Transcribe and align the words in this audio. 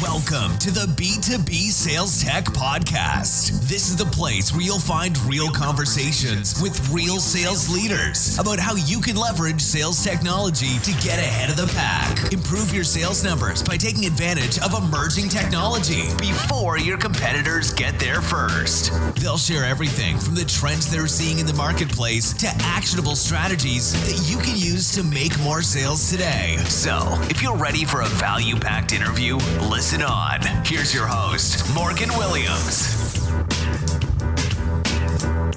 Welcome 0.00 0.56
to 0.58 0.70
the 0.70 0.86
B2B 0.96 1.52
Sales 1.70 2.24
Tech 2.24 2.44
Podcast. 2.46 3.50
This 3.68 3.90
is 3.90 3.96
the 3.96 4.06
place 4.06 4.50
where 4.50 4.62
you'll 4.62 4.78
find 4.78 5.18
real 5.24 5.50
conversations 5.50 6.60
with 6.62 6.88
real 6.88 7.18
sales 7.18 7.68
leaders 7.68 8.38
about 8.38 8.58
how 8.58 8.74
you 8.74 9.00
can 9.00 9.16
leverage 9.16 9.60
sales 9.60 10.02
technology 10.02 10.78
to 10.78 10.92
get 11.04 11.18
ahead 11.18 11.50
of 11.50 11.56
the 11.56 11.70
pack. 11.74 12.32
Improve 12.32 12.72
your 12.72 12.84
sales 12.84 13.22
numbers 13.22 13.62
by 13.62 13.76
taking 13.76 14.06
advantage 14.06 14.58
of 14.60 14.72
emerging 14.72 15.28
technology 15.28 16.04
before 16.16 16.78
your 16.78 16.96
competitors 16.96 17.70
get 17.70 17.98
there 17.98 18.22
first. 18.22 18.92
They'll 19.16 19.36
share 19.36 19.64
everything 19.64 20.16
from 20.16 20.34
the 20.34 20.46
trends 20.46 20.90
they're 20.90 21.06
seeing 21.06 21.38
in 21.38 21.46
the 21.46 21.52
marketplace 21.52 22.32
to 22.34 22.48
actionable 22.62 23.14
strategies 23.14 23.92
that 24.06 24.30
you 24.30 24.38
can 24.38 24.56
use 24.56 24.90
to 24.92 25.02
make 25.02 25.38
more 25.40 25.60
sales 25.60 26.10
today. 26.10 26.56
So, 26.68 27.02
if 27.28 27.42
you're 27.42 27.56
ready 27.56 27.84
for 27.84 28.00
a 28.00 28.06
value 28.06 28.56
packed 28.56 28.92
interview, 28.92 29.36
listen 29.60 29.81
Listen 29.82 30.02
on. 30.02 30.40
Here's 30.64 30.94
your 30.94 31.08
host, 31.08 31.68
Morgan 31.74 32.08
Williams. 32.10 33.18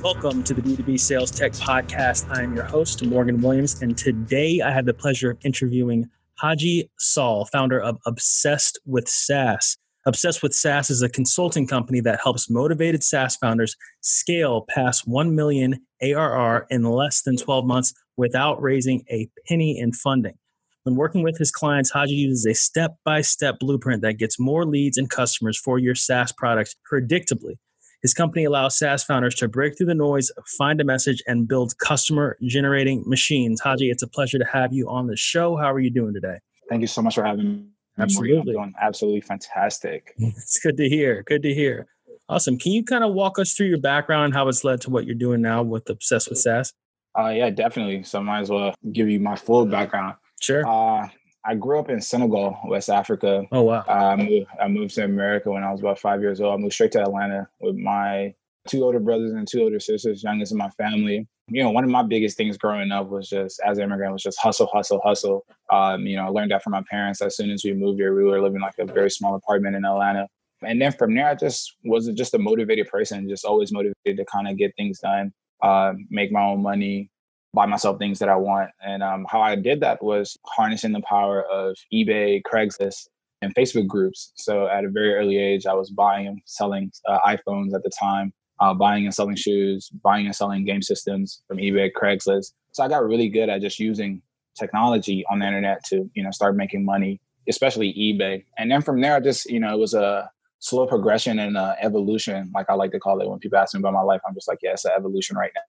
Welcome 0.01 0.43
to 0.45 0.55
the 0.55 0.63
B2B 0.63 0.99
Sales 0.99 1.29
Tech 1.29 1.51
Podcast. 1.51 2.25
I'm 2.35 2.55
your 2.55 2.63
host, 2.63 3.05
Morgan 3.05 3.39
Williams, 3.39 3.83
and 3.83 3.95
today 3.95 4.61
I 4.61 4.71
have 4.71 4.87
the 4.87 4.95
pleasure 4.95 5.29
of 5.29 5.37
interviewing 5.45 6.09
Haji 6.39 6.89
Saul, 6.97 7.45
founder 7.45 7.79
of 7.79 7.99
Obsessed 8.07 8.79
with 8.87 9.07
SaaS. 9.07 9.77
Obsessed 10.07 10.41
with 10.41 10.55
SaaS 10.55 10.89
is 10.89 11.03
a 11.03 11.09
consulting 11.09 11.67
company 11.67 11.99
that 11.99 12.19
helps 12.19 12.49
motivated 12.49 13.03
SaaS 13.03 13.35
founders 13.35 13.75
scale 14.01 14.65
past 14.67 15.07
1 15.07 15.35
million 15.35 15.85
ARR 16.01 16.65
in 16.71 16.81
less 16.81 17.21
than 17.21 17.37
12 17.37 17.67
months 17.67 17.93
without 18.17 18.59
raising 18.59 19.03
a 19.11 19.29
penny 19.47 19.77
in 19.77 19.91
funding. 19.91 20.39
When 20.85 20.95
working 20.95 21.23
with 21.23 21.39
his 21.39 21.49
clients, 21.49 21.89
Haji 21.89 22.13
uses 22.13 22.45
a 22.45 22.53
step 22.53 22.97
by 23.03 23.21
step 23.21 23.57
blueprint 23.59 24.03
that 24.03 24.19
gets 24.19 24.39
more 24.39 24.67
leads 24.67 24.99
and 24.99 25.09
customers 25.09 25.57
for 25.57 25.79
your 25.79 25.95
SaaS 25.95 26.31
products 26.31 26.75
predictably. 26.91 27.55
His 28.03 28.13
company 28.13 28.43
allows 28.43 28.77
SaaS 28.77 29.03
founders 29.03 29.33
to 29.35 29.47
break 29.47 29.75
through 29.75 29.87
the 29.87 29.95
noise, 29.95 30.31
find 30.59 30.79
a 30.79 30.83
message, 30.83 31.23
and 31.25 31.47
build 31.47 31.75
customer 31.79 32.37
generating 32.43 33.03
machines. 33.07 33.61
Haji, 33.61 33.89
it's 33.89 34.03
a 34.03 34.07
pleasure 34.07 34.37
to 34.37 34.45
have 34.45 34.73
you 34.73 34.87
on 34.87 35.07
the 35.07 35.17
show. 35.17 35.57
How 35.57 35.73
are 35.73 35.79
you 35.79 35.89
doing 35.89 36.13
today? 36.13 36.37
Thank 36.69 36.81
you 36.81 36.87
so 36.87 37.01
much 37.01 37.15
for 37.15 37.23
having 37.23 37.51
me. 37.51 37.65
Absolutely. 37.97 38.53
I'm 38.53 38.61
doing 38.61 38.73
absolutely 38.79 39.21
fantastic. 39.21 40.13
It's 40.19 40.59
good 40.59 40.77
to 40.77 40.87
hear. 40.87 41.23
Good 41.23 41.41
to 41.41 41.53
hear. 41.55 41.87
Awesome. 42.29 42.59
Can 42.59 42.73
you 42.73 42.83
kind 42.83 43.03
of 43.03 43.15
walk 43.15 43.39
us 43.39 43.53
through 43.53 43.69
your 43.69 43.81
background 43.81 44.25
and 44.25 44.33
how 44.35 44.47
it's 44.49 44.63
led 44.63 44.81
to 44.81 44.91
what 44.91 45.07
you're 45.07 45.15
doing 45.15 45.41
now 45.41 45.63
with 45.63 45.89
Obsessed 45.89 46.29
with 46.29 46.37
SaaS? 46.37 46.73
Uh, 47.17 47.29
yeah, 47.29 47.49
definitely. 47.49 48.03
So 48.03 48.19
I 48.19 48.21
might 48.21 48.41
as 48.41 48.51
well 48.51 48.75
give 48.91 49.09
you 49.09 49.19
my 49.19 49.35
full 49.35 49.65
background. 49.65 50.15
Sure. 50.45 50.63
Uh, 50.67 51.09
I 51.43 51.55
grew 51.55 51.79
up 51.79 51.89
in 51.89 51.99
Senegal, 51.99 52.55
West 52.65 52.87
Africa. 52.89 53.45
Oh 53.51 53.63
wow! 53.63 53.83
Uh, 53.87 53.91
I 53.91 54.15
moved, 54.15 54.47
I 54.61 54.67
moved 54.67 54.93
to 54.93 55.03
America 55.03 55.49
when 55.49 55.63
I 55.63 55.71
was 55.71 55.79
about 55.79 55.97
five 55.97 56.21
years 56.21 56.39
old. 56.39 56.53
I 56.53 56.57
moved 56.57 56.73
straight 56.73 56.91
to 56.91 57.01
Atlanta 57.01 57.49
with 57.59 57.75
my 57.75 58.31
two 58.67 58.83
older 58.83 58.99
brothers 58.99 59.31
and 59.31 59.47
two 59.47 59.61
older 59.63 59.79
sisters, 59.79 60.23
youngest 60.23 60.51
in 60.51 60.59
my 60.59 60.69
family. 60.69 61.27
You 61.47 61.63
know, 61.63 61.71
one 61.71 61.83
of 61.83 61.89
my 61.89 62.03
biggest 62.03 62.37
things 62.37 62.59
growing 62.59 62.91
up 62.91 63.09
was 63.09 63.27
just 63.27 63.59
as 63.65 63.79
an 63.79 63.85
immigrant 63.85 64.13
was 64.13 64.21
just 64.21 64.39
hustle, 64.39 64.69
hustle, 64.71 65.01
hustle. 65.03 65.45
Um, 65.71 66.05
you 66.05 66.15
know, 66.15 66.25
I 66.25 66.27
learned 66.27 66.51
that 66.51 66.61
from 66.61 66.71
my 66.71 66.83
parents. 66.91 67.23
As 67.23 67.35
soon 67.35 67.49
as 67.49 67.63
we 67.63 67.73
moved 67.73 67.99
here, 67.99 68.15
we 68.15 68.23
were 68.23 68.39
living 68.39 68.61
like 68.61 68.77
a 68.77 68.85
very 68.85 69.09
small 69.09 69.33
apartment 69.33 69.75
in 69.75 69.83
Atlanta. 69.83 70.27
And 70.61 70.79
then 70.79 70.91
from 70.91 71.15
there, 71.15 71.27
I 71.27 71.33
just 71.33 71.75
was 71.83 72.07
just 72.09 72.35
a 72.35 72.39
motivated 72.39 72.87
person, 72.87 73.27
just 73.27 73.45
always 73.45 73.71
motivated 73.71 74.17
to 74.17 74.25
kind 74.25 74.47
of 74.47 74.57
get 74.57 74.75
things 74.77 74.99
done, 74.99 75.31
uh, 75.63 75.93
make 76.11 76.31
my 76.31 76.43
own 76.43 76.61
money, 76.61 77.09
buy 77.55 77.65
myself 77.65 77.97
things 77.97 78.19
that 78.19 78.29
I 78.29 78.35
want. 78.35 78.69
And 78.85 79.01
um, 79.01 79.25
how 79.29 79.41
I 79.41 79.55
did 79.55 79.79
that 79.79 80.03
was 80.03 80.37
harnessing 80.45 80.91
the 80.91 81.01
power 81.01 81.43
of 81.43 81.75
eBay, 81.91 82.41
Craigslist, 82.43 83.07
and 83.41 83.55
Facebook 83.55 83.87
groups. 83.87 84.33
So 84.35 84.67
at 84.67 84.83
a 84.83 84.89
very 84.89 85.15
early 85.15 85.37
age, 85.37 85.65
I 85.65 85.73
was 85.73 85.89
buying 85.89 86.27
and 86.27 86.41
selling 86.45 86.91
uh, 87.07 87.19
iPhones 87.25 87.73
at 87.73 87.83
the 87.83 87.91
time, 87.97 88.33
uh, 88.59 88.73
buying 88.73 89.05
and 89.05 89.13
selling 89.13 89.35
shoes, 89.35 89.89
buying 90.03 90.25
and 90.25 90.35
selling 90.35 90.65
game 90.65 90.81
systems 90.81 91.41
from 91.47 91.57
eBay, 91.57 91.91
Craigslist. 91.91 92.53
So 92.73 92.83
I 92.83 92.87
got 92.87 93.05
really 93.05 93.29
good 93.29 93.49
at 93.49 93.61
just 93.61 93.79
using 93.79 94.21
technology 94.59 95.25
on 95.29 95.39
the 95.39 95.47
internet 95.47 95.83
to, 95.85 96.09
you 96.13 96.23
know, 96.23 96.31
start 96.31 96.55
making 96.55 96.85
money, 96.85 97.21
especially 97.47 97.93
eBay. 97.93 98.43
And 98.57 98.69
then 98.71 98.81
from 98.81 99.01
there, 99.01 99.15
I 99.15 99.19
just, 99.19 99.49
you 99.49 99.59
know, 99.59 99.73
it 99.73 99.79
was 99.79 99.93
a 99.93 100.29
slow 100.59 100.87
progression 100.87 101.39
and 101.39 101.57
uh, 101.57 101.75
evolution, 101.81 102.51
like 102.53 102.69
I 102.69 102.73
like 102.73 102.91
to 102.91 102.99
call 102.99 103.21
it. 103.21 103.29
When 103.29 103.39
people 103.39 103.59
ask 103.59 103.73
me 103.73 103.79
about 103.79 103.93
my 103.93 104.01
life, 104.01 104.21
I'm 104.27 104.33
just 104.33 104.47
like, 104.47 104.59
yeah, 104.63 104.71
it's 104.71 104.85
an 104.85 104.91
evolution 104.97 105.37
right 105.37 105.51
now. 105.53 105.61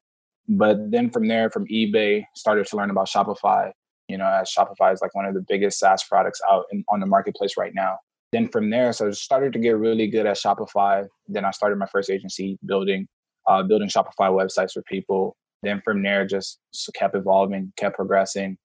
But 0.49 0.91
then 0.91 1.11
from 1.11 1.29
there, 1.29 1.51
from 1.51 1.67
eBay, 1.67 2.25
started 2.35 2.67
to 2.67 2.77
learn 2.77 2.91
about 2.91 3.09
Shopify. 3.09 3.73
You 4.09 4.19
know, 4.19 4.27
as 4.27 4.53
Shopify 4.57 4.93
is 4.93 5.01
like 5.03 5.15
one 5.15 5.27
of 5.27 5.35
the 5.35 5.45
biggest 5.47 5.79
SaaS 5.79 6.05
products 6.05 6.41
out 6.51 6.65
in, 6.71 6.85
on 6.89 7.01
the 7.01 7.07
marketplace 7.07 7.57
right 7.57 7.73
now. 7.75 7.99
Then 8.33 8.49
from 8.49 8.71
there, 8.71 8.93
so 8.93 9.09
I 9.09 9.11
started 9.13 9.53
to 9.55 9.59
get 9.59 9.77
really 9.77 10.09
good 10.09 10.27
at 10.27 10.37
Shopify. 10.37 11.07
Then 11.29 11.45
I 11.45 11.51
started 11.51 11.79
my 11.79 11.87
first 11.87 12.11
agency 12.11 12.59
building, 12.65 13.09
uh, 13.49 13.63
building 13.63 13.89
Shopify 13.89 14.31
websites 14.31 14.73
for 14.73 14.83
people. 14.83 15.37
Then 15.63 15.81
from 15.85 16.03
there, 16.03 16.27
just 16.27 16.59
kept 16.95 17.17
evolving, 17.17 17.73
kept 17.77 17.97
progressing, 17.97 18.59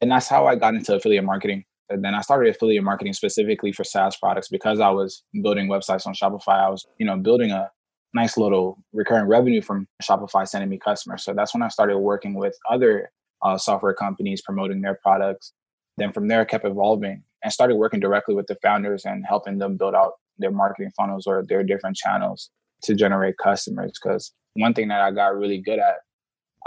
and 0.00 0.10
that's 0.10 0.28
how 0.28 0.46
I 0.46 0.56
got 0.56 0.74
into 0.74 0.94
affiliate 0.94 1.24
marketing. 1.24 1.64
And 1.90 2.04
then 2.04 2.14
I 2.14 2.20
started 2.20 2.54
affiliate 2.54 2.84
marketing 2.84 3.12
specifically 3.12 3.72
for 3.72 3.84
SaaS 3.84 4.16
products 4.16 4.48
because 4.48 4.80
I 4.80 4.90
was 4.90 5.22
building 5.42 5.68
websites 5.68 6.06
on 6.06 6.14
Shopify. 6.14 6.64
I 6.66 6.68
was, 6.68 6.86
you 6.98 7.06
know, 7.06 7.16
building 7.16 7.50
a 7.50 7.70
nice 8.14 8.36
little 8.36 8.78
recurring 8.92 9.26
revenue 9.26 9.60
from 9.60 9.86
Shopify 10.02 10.46
sending 10.48 10.70
me 10.70 10.78
customers. 10.78 11.24
So 11.24 11.34
that's 11.34 11.54
when 11.54 11.62
I 11.62 11.68
started 11.68 11.98
working 11.98 12.34
with 12.34 12.56
other 12.70 13.10
uh, 13.42 13.58
software 13.58 13.94
companies 13.94 14.42
promoting 14.42 14.80
their 14.80 14.98
products. 15.02 15.52
Then 15.96 16.12
from 16.12 16.28
there, 16.28 16.40
I 16.40 16.44
kept 16.44 16.64
evolving 16.64 17.22
and 17.42 17.52
started 17.52 17.76
working 17.76 18.00
directly 18.00 18.34
with 18.34 18.46
the 18.46 18.56
founders 18.62 19.04
and 19.04 19.24
helping 19.26 19.58
them 19.58 19.76
build 19.76 19.94
out 19.94 20.12
their 20.38 20.50
marketing 20.50 20.92
funnels 20.96 21.26
or 21.26 21.44
their 21.48 21.62
different 21.62 21.96
channels 21.96 22.50
to 22.82 22.94
generate 22.94 23.36
customers. 23.38 23.92
Because 24.00 24.32
one 24.54 24.74
thing 24.74 24.88
that 24.88 25.00
I 25.00 25.10
got 25.10 25.36
really 25.36 25.58
good 25.58 25.78
at 25.78 25.96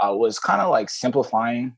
uh, 0.00 0.14
was 0.14 0.38
kind 0.38 0.60
of 0.60 0.70
like 0.70 0.90
simplifying, 0.90 1.76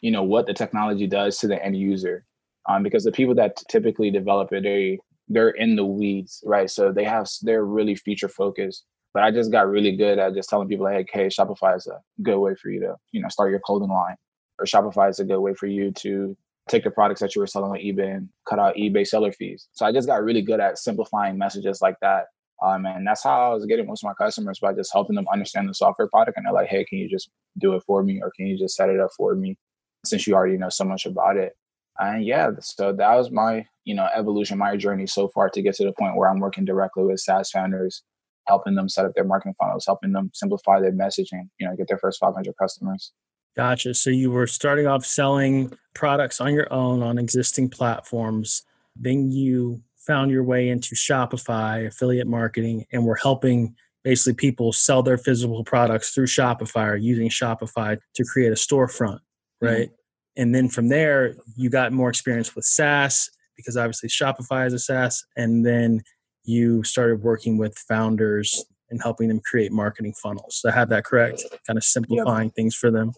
you 0.00 0.10
know, 0.10 0.22
what 0.22 0.46
the 0.46 0.54
technology 0.54 1.06
does 1.06 1.38
to 1.38 1.46
the 1.46 1.62
end 1.62 1.76
user. 1.76 2.24
Um, 2.68 2.82
because 2.82 3.04
the 3.04 3.12
people 3.12 3.34
that 3.34 3.62
typically 3.68 4.10
develop 4.10 4.52
it, 4.52 4.62
they 4.62 4.98
they're 5.28 5.50
in 5.50 5.76
the 5.76 5.84
weeds, 5.84 6.42
right? 6.44 6.70
So 6.70 6.92
they 6.92 7.04
have 7.04 7.28
they're 7.42 7.64
really 7.64 7.94
feature 7.94 8.28
focused. 8.28 8.84
But 9.12 9.22
I 9.22 9.30
just 9.30 9.52
got 9.52 9.68
really 9.68 9.96
good 9.96 10.18
at 10.18 10.34
just 10.34 10.48
telling 10.48 10.68
people 10.68 10.84
like, 10.84 11.08
hey, 11.12 11.28
Shopify 11.28 11.76
is 11.76 11.86
a 11.86 12.00
good 12.22 12.38
way 12.38 12.54
for 12.60 12.68
you 12.68 12.80
to, 12.80 12.96
you 13.12 13.22
know, 13.22 13.28
start 13.28 13.50
your 13.50 13.60
clothing 13.60 13.88
line. 13.88 14.16
Or 14.58 14.64
Shopify 14.64 15.08
is 15.08 15.20
a 15.20 15.24
good 15.24 15.38
way 15.38 15.54
for 15.54 15.66
you 15.66 15.92
to 15.92 16.36
take 16.68 16.82
the 16.82 16.90
products 16.90 17.20
that 17.20 17.34
you 17.34 17.40
were 17.40 17.46
selling 17.46 17.70
on 17.70 17.78
eBay 17.78 18.16
and 18.16 18.28
cut 18.48 18.58
out 18.58 18.74
eBay 18.74 19.06
seller 19.06 19.32
fees. 19.32 19.68
So 19.72 19.86
I 19.86 19.92
just 19.92 20.08
got 20.08 20.22
really 20.24 20.42
good 20.42 20.60
at 20.60 20.78
simplifying 20.78 21.38
messages 21.38 21.80
like 21.80 21.96
that. 22.00 22.26
Um, 22.62 22.86
and 22.86 23.06
that's 23.06 23.22
how 23.22 23.50
I 23.50 23.54
was 23.54 23.66
getting 23.66 23.86
most 23.86 24.02
of 24.02 24.08
my 24.08 24.14
customers 24.14 24.58
by 24.58 24.72
just 24.72 24.92
helping 24.92 25.16
them 25.16 25.26
understand 25.32 25.68
the 25.68 25.74
software 25.74 26.08
product. 26.08 26.36
And 26.36 26.46
they're 26.46 26.52
like, 26.52 26.68
hey, 26.68 26.84
can 26.84 26.98
you 26.98 27.08
just 27.08 27.30
do 27.58 27.74
it 27.74 27.82
for 27.86 28.02
me? 28.02 28.20
Or 28.22 28.32
can 28.36 28.46
you 28.46 28.58
just 28.58 28.74
set 28.74 28.88
it 28.88 29.00
up 29.00 29.10
for 29.16 29.34
me 29.34 29.56
since 30.04 30.26
you 30.26 30.34
already 30.34 30.56
know 30.56 30.70
so 30.70 30.84
much 30.84 31.06
about 31.06 31.36
it? 31.36 31.52
And 31.98 32.24
yeah, 32.24 32.50
so 32.60 32.92
that 32.92 33.14
was 33.14 33.30
my, 33.30 33.66
you 33.84 33.94
know, 33.94 34.08
evolution, 34.14 34.58
my 34.58 34.76
journey 34.76 35.06
so 35.06 35.28
far 35.28 35.48
to 35.50 35.62
get 35.62 35.74
to 35.76 35.84
the 35.84 35.92
point 35.92 36.16
where 36.16 36.28
I'm 36.28 36.40
working 36.40 36.64
directly 36.64 37.04
with 37.04 37.20
SaaS 37.20 37.50
founders, 37.50 38.02
helping 38.48 38.74
them 38.74 38.88
set 38.88 39.04
up 39.04 39.12
their 39.14 39.24
marketing 39.24 39.54
funnels, 39.60 39.84
helping 39.86 40.12
them 40.12 40.30
simplify 40.34 40.80
their 40.80 40.92
messaging, 40.92 41.48
you 41.58 41.68
know, 41.68 41.76
get 41.76 41.88
their 41.88 41.98
first 41.98 42.18
500 42.18 42.54
customers. 42.60 43.12
Gotcha. 43.56 43.94
So 43.94 44.10
you 44.10 44.32
were 44.32 44.48
starting 44.48 44.88
off 44.88 45.06
selling 45.06 45.72
products 45.94 46.40
on 46.40 46.52
your 46.52 46.72
own 46.72 47.02
on 47.02 47.18
existing 47.18 47.70
platforms. 47.70 48.64
Then 48.96 49.30
you 49.30 49.80
found 49.96 50.32
your 50.32 50.42
way 50.42 50.68
into 50.68 50.96
Shopify, 50.96 51.86
affiliate 51.86 52.26
marketing, 52.26 52.84
and 52.92 53.04
were 53.04 53.14
helping 53.14 53.76
basically 54.02 54.34
people 54.34 54.72
sell 54.72 55.02
their 55.02 55.16
physical 55.16 55.62
products 55.62 56.10
through 56.10 56.26
Shopify 56.26 56.90
or 56.90 56.96
using 56.96 57.28
Shopify 57.28 57.98
to 58.14 58.24
create 58.24 58.50
a 58.50 58.56
storefront, 58.56 59.20
right? 59.60 59.86
Mm-hmm 59.86 59.94
and 60.36 60.54
then 60.54 60.68
from 60.68 60.88
there 60.88 61.34
you 61.56 61.70
got 61.70 61.92
more 61.92 62.08
experience 62.08 62.54
with 62.54 62.64
SaaS 62.64 63.30
because 63.56 63.76
obviously 63.76 64.08
Shopify 64.08 64.66
is 64.66 64.72
a 64.72 64.78
SaaS, 64.78 65.24
and 65.36 65.64
then 65.64 66.02
you 66.44 66.82
started 66.82 67.22
working 67.22 67.56
with 67.56 67.76
founders 67.78 68.64
and 68.90 69.00
helping 69.02 69.28
them 69.28 69.40
create 69.40 69.72
marketing 69.72 70.14
funnels. 70.22 70.60
So 70.60 70.68
I 70.68 70.72
have 70.72 70.88
that 70.90 71.04
correct, 71.04 71.42
kind 71.66 71.76
of 71.76 71.84
simplifying 71.84 72.48
yep. 72.48 72.54
things 72.54 72.74
for 72.74 72.90
them. 72.90 73.12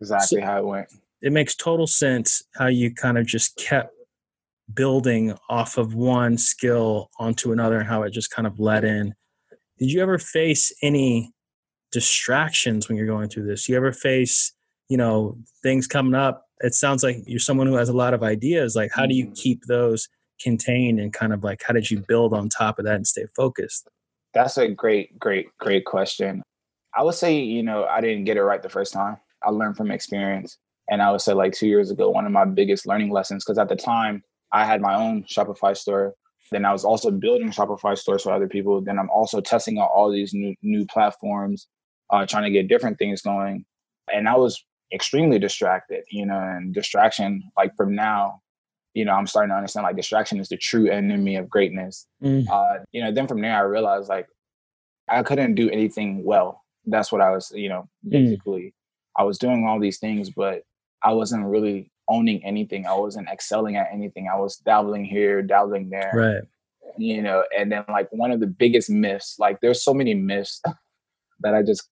Exactly 0.00 0.40
so 0.40 0.46
how 0.46 0.58
it 0.58 0.66
went. 0.66 0.88
It 1.22 1.32
makes 1.32 1.54
total 1.54 1.86
sense 1.86 2.42
how 2.56 2.66
you 2.66 2.94
kind 2.94 3.18
of 3.18 3.26
just 3.26 3.56
kept 3.56 3.92
building 4.72 5.34
off 5.48 5.78
of 5.78 5.94
one 5.94 6.38
skill 6.38 7.10
onto 7.18 7.52
another 7.52 7.78
and 7.78 7.88
how 7.88 8.02
it 8.02 8.10
just 8.10 8.30
kind 8.30 8.46
of 8.46 8.58
led 8.58 8.84
in. 8.84 9.14
Did 9.78 9.92
you 9.92 10.00
ever 10.02 10.18
face 10.18 10.72
any 10.82 11.32
distractions 11.92 12.88
when 12.88 12.96
you're 12.96 13.06
going 13.06 13.28
through 13.28 13.46
this? 13.46 13.68
You 13.68 13.76
ever 13.76 13.92
face, 13.92 14.52
you 14.88 14.96
know, 14.96 15.36
things 15.62 15.86
coming 15.86 16.14
up? 16.14 16.44
It 16.60 16.74
sounds 16.74 17.02
like 17.02 17.18
you're 17.26 17.38
someone 17.38 17.66
who 17.66 17.74
has 17.74 17.88
a 17.88 17.96
lot 17.96 18.14
of 18.14 18.22
ideas. 18.22 18.74
Like, 18.76 18.90
how 18.94 19.06
do 19.06 19.14
you 19.14 19.26
mm-hmm. 19.26 19.34
keep 19.34 19.64
those 19.66 20.08
contained 20.40 21.00
and 21.00 21.12
kind 21.12 21.32
of 21.32 21.44
like, 21.44 21.62
how 21.66 21.72
did 21.72 21.90
you 21.90 22.02
build 22.06 22.32
on 22.32 22.48
top 22.48 22.78
of 22.78 22.84
that 22.84 22.96
and 22.96 23.06
stay 23.06 23.26
focused? 23.34 23.88
That's 24.34 24.58
a 24.58 24.68
great, 24.68 25.18
great, 25.18 25.48
great 25.58 25.84
question. 25.84 26.42
I 26.94 27.02
would 27.02 27.14
say, 27.14 27.36
you 27.38 27.62
know, 27.62 27.84
I 27.84 28.00
didn't 28.00 28.24
get 28.24 28.36
it 28.36 28.42
right 28.42 28.62
the 28.62 28.68
first 28.68 28.92
time. 28.92 29.18
I 29.42 29.50
learned 29.50 29.76
from 29.76 29.90
experience. 29.90 30.58
And 30.90 31.02
I 31.02 31.10
would 31.10 31.20
say, 31.20 31.32
like 31.32 31.52
two 31.52 31.66
years 31.66 31.90
ago, 31.90 32.10
one 32.10 32.26
of 32.26 32.32
my 32.32 32.44
biggest 32.44 32.86
learning 32.86 33.10
lessons, 33.10 33.44
because 33.44 33.58
at 33.58 33.68
the 33.68 33.76
time, 33.76 34.22
I 34.52 34.64
had 34.64 34.80
my 34.80 34.94
own 34.94 35.24
Shopify 35.24 35.76
store. 35.76 36.14
Then 36.52 36.64
I 36.64 36.72
was 36.72 36.84
also 36.84 37.10
building 37.10 37.50
Shopify 37.50 37.98
stores 37.98 38.22
for 38.22 38.30
other 38.30 38.46
people. 38.46 38.80
Then 38.80 38.98
I'm 38.98 39.10
also 39.10 39.40
testing 39.40 39.78
out 39.78 39.90
all 39.92 40.10
these 40.12 40.32
new 40.32 40.54
new 40.62 40.86
platforms, 40.86 41.66
uh, 42.10 42.24
trying 42.24 42.44
to 42.44 42.50
get 42.50 42.68
different 42.68 42.98
things 42.98 43.20
going. 43.20 43.64
And 44.12 44.28
I 44.28 44.36
was 44.36 44.64
extremely 44.92 45.38
distracted, 45.38 46.04
you 46.10 46.26
know, 46.26 46.38
and 46.38 46.74
distraction, 46.74 47.50
like 47.56 47.74
from 47.76 47.94
now, 47.94 48.40
you 48.94 49.04
know, 49.04 49.12
I'm 49.12 49.26
starting 49.26 49.50
to 49.50 49.56
understand 49.56 49.84
like 49.84 49.96
distraction 49.96 50.40
is 50.40 50.48
the 50.48 50.56
true 50.56 50.90
enemy 50.90 51.36
of 51.36 51.50
greatness. 51.50 52.06
Mm. 52.22 52.48
Uh, 52.48 52.84
you 52.92 53.02
know, 53.02 53.12
then 53.12 53.26
from 53.26 53.42
there 53.42 53.56
I 53.56 53.60
realized 53.60 54.08
like 54.08 54.26
I 55.08 55.22
couldn't 55.22 55.54
do 55.54 55.68
anything 55.70 56.24
well. 56.24 56.62
That's 56.86 57.12
what 57.12 57.20
I 57.20 57.30
was, 57.30 57.52
you 57.54 57.68
know, 57.68 57.88
mm. 58.06 58.10
basically 58.10 58.62
mm. 58.62 58.72
I 59.18 59.24
was 59.24 59.38
doing 59.38 59.66
all 59.66 59.80
these 59.80 59.98
things, 59.98 60.30
but 60.30 60.62
I 61.02 61.12
wasn't 61.12 61.44
really 61.46 61.90
owning 62.08 62.44
anything. 62.44 62.86
I 62.86 62.94
wasn't 62.94 63.28
excelling 63.28 63.76
at 63.76 63.88
anything. 63.92 64.28
I 64.32 64.38
was 64.38 64.56
dabbling 64.56 65.04
here, 65.04 65.42
dabbling 65.42 65.90
there. 65.90 66.12
Right. 66.14 66.42
You 66.96 67.20
know, 67.20 67.44
and 67.56 67.70
then 67.70 67.84
like 67.88 68.08
one 68.12 68.30
of 68.30 68.40
the 68.40 68.46
biggest 68.46 68.88
myths, 68.88 69.36
like 69.38 69.60
there's 69.60 69.82
so 69.84 69.92
many 69.92 70.14
myths 70.14 70.62
that 71.40 71.54
I 71.54 71.62
just 71.62 71.88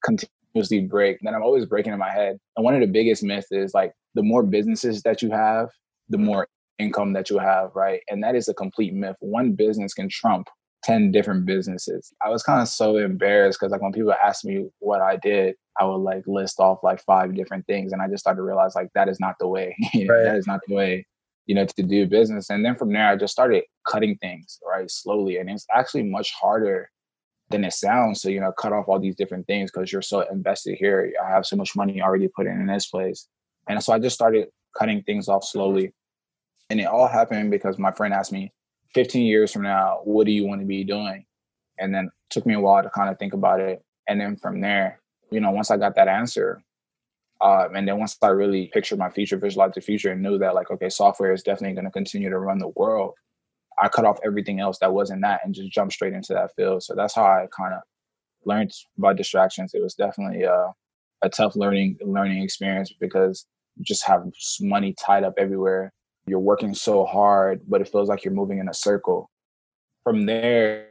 continuously 0.53 0.87
break 0.87 1.19
that 1.23 1.35
I'm 1.35 1.43
always 1.43 1.67
breaking 1.67 1.93
in 1.93 1.99
my 1.99 2.11
head. 2.11 2.39
And 2.56 2.65
one 2.65 2.75
of 2.75 2.81
the 2.81 2.87
biggest 2.87 3.23
myths 3.23 3.49
is 3.50 3.75
like 3.75 3.93
the 4.15 4.23
more 4.23 4.43
businesses 4.43 5.03
that 5.03 5.23
you 5.23 5.31
have, 5.31 5.69
the 6.09 6.19
mm. 6.19 6.25
more 6.25 6.49
income 6.79 7.12
that 7.12 7.31
you 7.31 7.39
have, 7.39 7.71
right? 7.75 8.00
And 8.09 8.23
that 8.23 8.35
is 8.35 8.49
a 8.49 8.55
complete 8.55 8.95
myth. 8.95 9.17
One 9.21 9.53
business 9.53 9.95
can 9.95 10.09
trump 10.09 10.49
10 10.85 11.11
different 11.11 11.45
businesses. 11.45 12.12
I 12.25 12.31
was 12.31 12.43
kind 12.43 12.62
of 12.62 12.69
so 12.69 12.97
embarrassed 12.97 13.59
because 13.59 13.73
like 13.73 13.83
when 13.83 13.93
people 13.93 14.12
ask 14.12 14.45
me 14.45 14.69
what 14.79 15.00
I 15.00 15.17
did, 15.17 15.56
I 15.81 15.85
would 15.85 15.97
like 15.97 16.23
list 16.27 16.61
off 16.61 16.79
like 16.83 17.03
five 17.05 17.35
different 17.35 17.67
things. 17.67 17.93
And 17.93 18.01
I 18.01 18.09
just 18.09 18.21
started 18.21 18.39
to 18.39 18.43
realize 18.43 18.75
like 18.75 18.89
that 18.94 19.09
is 19.09 19.21
not 19.21 19.35
the 19.41 19.49
way. 19.49 19.77
right. 19.94 20.25
That 20.25 20.37
is 20.37 20.47
not 20.47 20.61
the 20.67 20.75
way, 20.75 21.06
you 21.47 21.55
know, 21.55 21.65
to 21.65 21.83
do 21.83 22.06
business. 22.06 22.51
And 22.51 22.65
then 22.65 22.77
from 22.77 22.93
there 22.93 23.09
I 23.09 23.17
just 23.17 23.33
started 23.33 23.65
cutting 23.87 24.17
things, 24.19 24.59
right, 24.69 24.91
slowly. 24.91 25.39
And 25.39 25.51
it's 25.51 25.67
actually 25.75 26.05
much 26.05 26.33
harder 26.33 26.91
than 27.50 27.65
it 27.65 27.73
sounds 27.73 28.21
so 28.21 28.29
you 28.29 28.41
know, 28.41 28.53
cut 28.53 28.73
off 28.73 28.89
all 28.89 28.99
these 28.99 29.17
different 29.17 29.47
things 29.47 29.71
because 29.71 29.91
you're 29.93 30.03
so 30.03 30.21
invested 30.31 30.77
here. 30.79 31.12
I 31.25 31.31
have 31.31 31.47
so 31.47 31.56
much 31.56 31.75
money 31.75 32.00
already 32.03 32.29
put 32.29 32.47
in 32.47 32.61
in 32.61 32.67
this 32.67 32.87
place. 32.87 33.29
And 33.69 33.83
so 33.83 33.93
I 33.93 33.99
just 33.99 34.15
started 34.15 34.49
cutting 34.77 35.03
things 35.03 35.29
off 35.29 35.45
slowly. 35.45 35.93
And 36.71 36.81
it 36.81 36.85
all 36.85 37.06
happened 37.06 37.50
because 37.50 37.79
my 37.79 37.93
friend 37.93 38.12
asked 38.12 38.33
me, 38.33 38.53
15 38.95 39.25
years 39.25 39.53
from 39.53 39.62
now, 39.62 40.00
what 40.05 40.27
do 40.27 40.33
you 40.33 40.47
want 40.47 40.61
to 40.61 40.67
be 40.67 40.85
doing? 40.85 41.25
And 41.79 41.95
then 41.95 42.11
took 42.31 42.47
me 42.47 42.55
a 42.55 42.61
while 42.61 42.83
to 42.83 42.91
kind 42.91 43.11
of 43.11 43.19
think 43.19 43.33
about 43.33 43.61
it. 43.61 43.83
And 44.06 44.21
then 44.21 44.37
from 44.37 44.61
there, 44.61 45.01
you 45.31 45.41
know, 45.41 45.51
once 45.51 45.71
I 45.71 45.77
got 45.77 45.94
that 45.97 46.09
answer, 46.09 46.62
um, 47.41 47.77
and 47.77 47.87
then 47.87 47.99
once 47.99 48.17
I 48.21 48.29
really 48.29 48.71
pictured 48.73 48.99
my 48.99 49.11
future, 49.11 49.37
visualized 49.37 49.75
the 49.75 49.81
future, 49.81 50.11
and 50.11 50.23
knew 50.23 50.39
that 50.39 50.55
like, 50.55 50.71
okay, 50.71 50.89
software 50.89 51.33
is 51.33 51.43
definitely 51.43 51.75
going 51.75 51.85
to 51.85 51.91
continue 51.91 52.31
to 52.31 52.39
run 52.39 52.59
the 52.59 52.69
world. 52.69 53.15
I 53.83 53.89
cut 53.89 54.05
off 54.05 54.19
everything 54.25 54.61
else 54.61 54.79
that 54.81 54.93
wasn't 54.93 55.23
that 55.23 55.41
and 55.45 55.55
just 55.55 55.71
jumped 55.71 55.95
straight 55.95 56.13
into 56.13 56.35
that 56.35 56.51
field. 56.57 56.83
So 56.83 56.95
that's 56.95 57.15
how 57.15 57.25
I 57.25 57.47
kind 57.57 57.75
of 57.75 57.81
learned 58.45 58.73
about 58.97 59.17
distractions. 59.17 59.73
It 59.75 59.83
was 59.83 59.95
definitely 59.95 60.43
a, 60.45 60.73
a 61.23 61.29
tough 61.29 61.57
learning 61.57 61.99
learning 62.03 62.43
experience 62.43 62.93
because 63.01 63.47
you 63.77 63.85
just 63.85 64.05
have 64.07 64.25
money 64.61 64.95
tied 64.99 65.25
up 65.25 65.35
everywhere 65.39 65.93
you're 66.29 66.39
working 66.39 66.75
so 66.75 67.05
hard, 67.05 67.63
but 67.67 67.81
it 67.81 67.89
feels 67.89 68.09
like 68.09 68.25
you're 68.25 68.35
moving 68.35 68.59
in 68.59 68.69
a 68.69 68.75
circle. 68.75 69.31
From 70.05 70.27
there, 70.27 70.89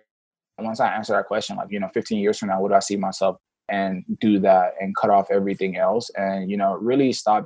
once 0.58 0.80
I 0.80 0.94
answer 0.94 1.14
that 1.14 1.28
question, 1.28 1.58
like, 1.58 1.68
you 1.70 1.80
know, 1.80 1.90
15 1.94 2.20
years 2.20 2.40
from 2.40 2.50
now, 2.50 2.60
what 2.60 2.70
do 2.70 2.76
I 2.76 2.80
see 2.80 2.96
myself 2.98 3.38
and 3.70 4.04
do 4.20 4.40
that 4.40 4.74
and 4.80 4.96
cut 4.96 5.10
off 5.10 5.28
everything 5.30 5.78
else 5.78 6.10
and, 6.16 6.50
you 6.50 6.58
know, 6.58 6.74
really 6.76 7.14
stop, 7.14 7.46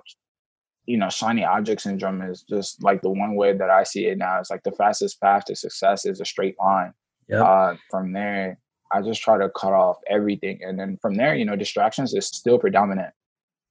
you 0.85 0.97
know, 0.97 1.09
shiny 1.09 1.43
object 1.43 1.81
syndrome 1.81 2.21
is 2.21 2.43
just 2.43 2.83
like 2.83 3.01
the 3.01 3.09
one 3.09 3.35
way 3.35 3.53
that 3.53 3.69
I 3.69 3.83
see 3.83 4.07
it 4.07 4.17
now. 4.17 4.39
It's 4.39 4.49
like 4.49 4.63
the 4.63 4.71
fastest 4.71 5.21
path 5.21 5.45
to 5.45 5.55
success 5.55 6.05
is 6.05 6.19
a 6.19 6.25
straight 6.25 6.55
line. 6.59 6.93
Yep. 7.27 7.41
Uh, 7.41 7.75
from 7.89 8.13
there, 8.13 8.57
I 8.91 9.01
just 9.01 9.21
try 9.21 9.37
to 9.37 9.49
cut 9.49 9.73
off 9.73 9.97
everything. 10.09 10.59
And 10.63 10.77
then 10.77 10.97
from 11.01 11.15
there, 11.15 11.35
you 11.35 11.45
know, 11.45 11.55
distractions 11.55 12.13
is 12.13 12.27
still 12.27 12.59
predominant 12.59 13.13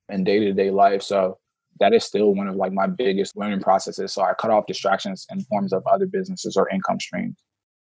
in 0.09 0.25
day 0.25 0.39
to 0.41 0.53
day 0.53 0.71
life. 0.71 1.03
So 1.03 1.39
that 1.79 1.93
is 1.93 2.05
still 2.05 2.35
one 2.35 2.49
of 2.49 2.57
like 2.57 2.73
my 2.73 2.87
biggest 2.87 3.37
learning 3.37 3.61
processes. 3.61 4.13
So 4.13 4.23
I 4.23 4.35
cut 4.35 4.51
off 4.51 4.67
distractions 4.67 5.27
in 5.31 5.41
forms 5.43 5.73
of 5.73 5.87
other 5.87 6.07
businesses 6.07 6.57
or 6.57 6.69
income 6.71 7.01
streams. 7.01 7.43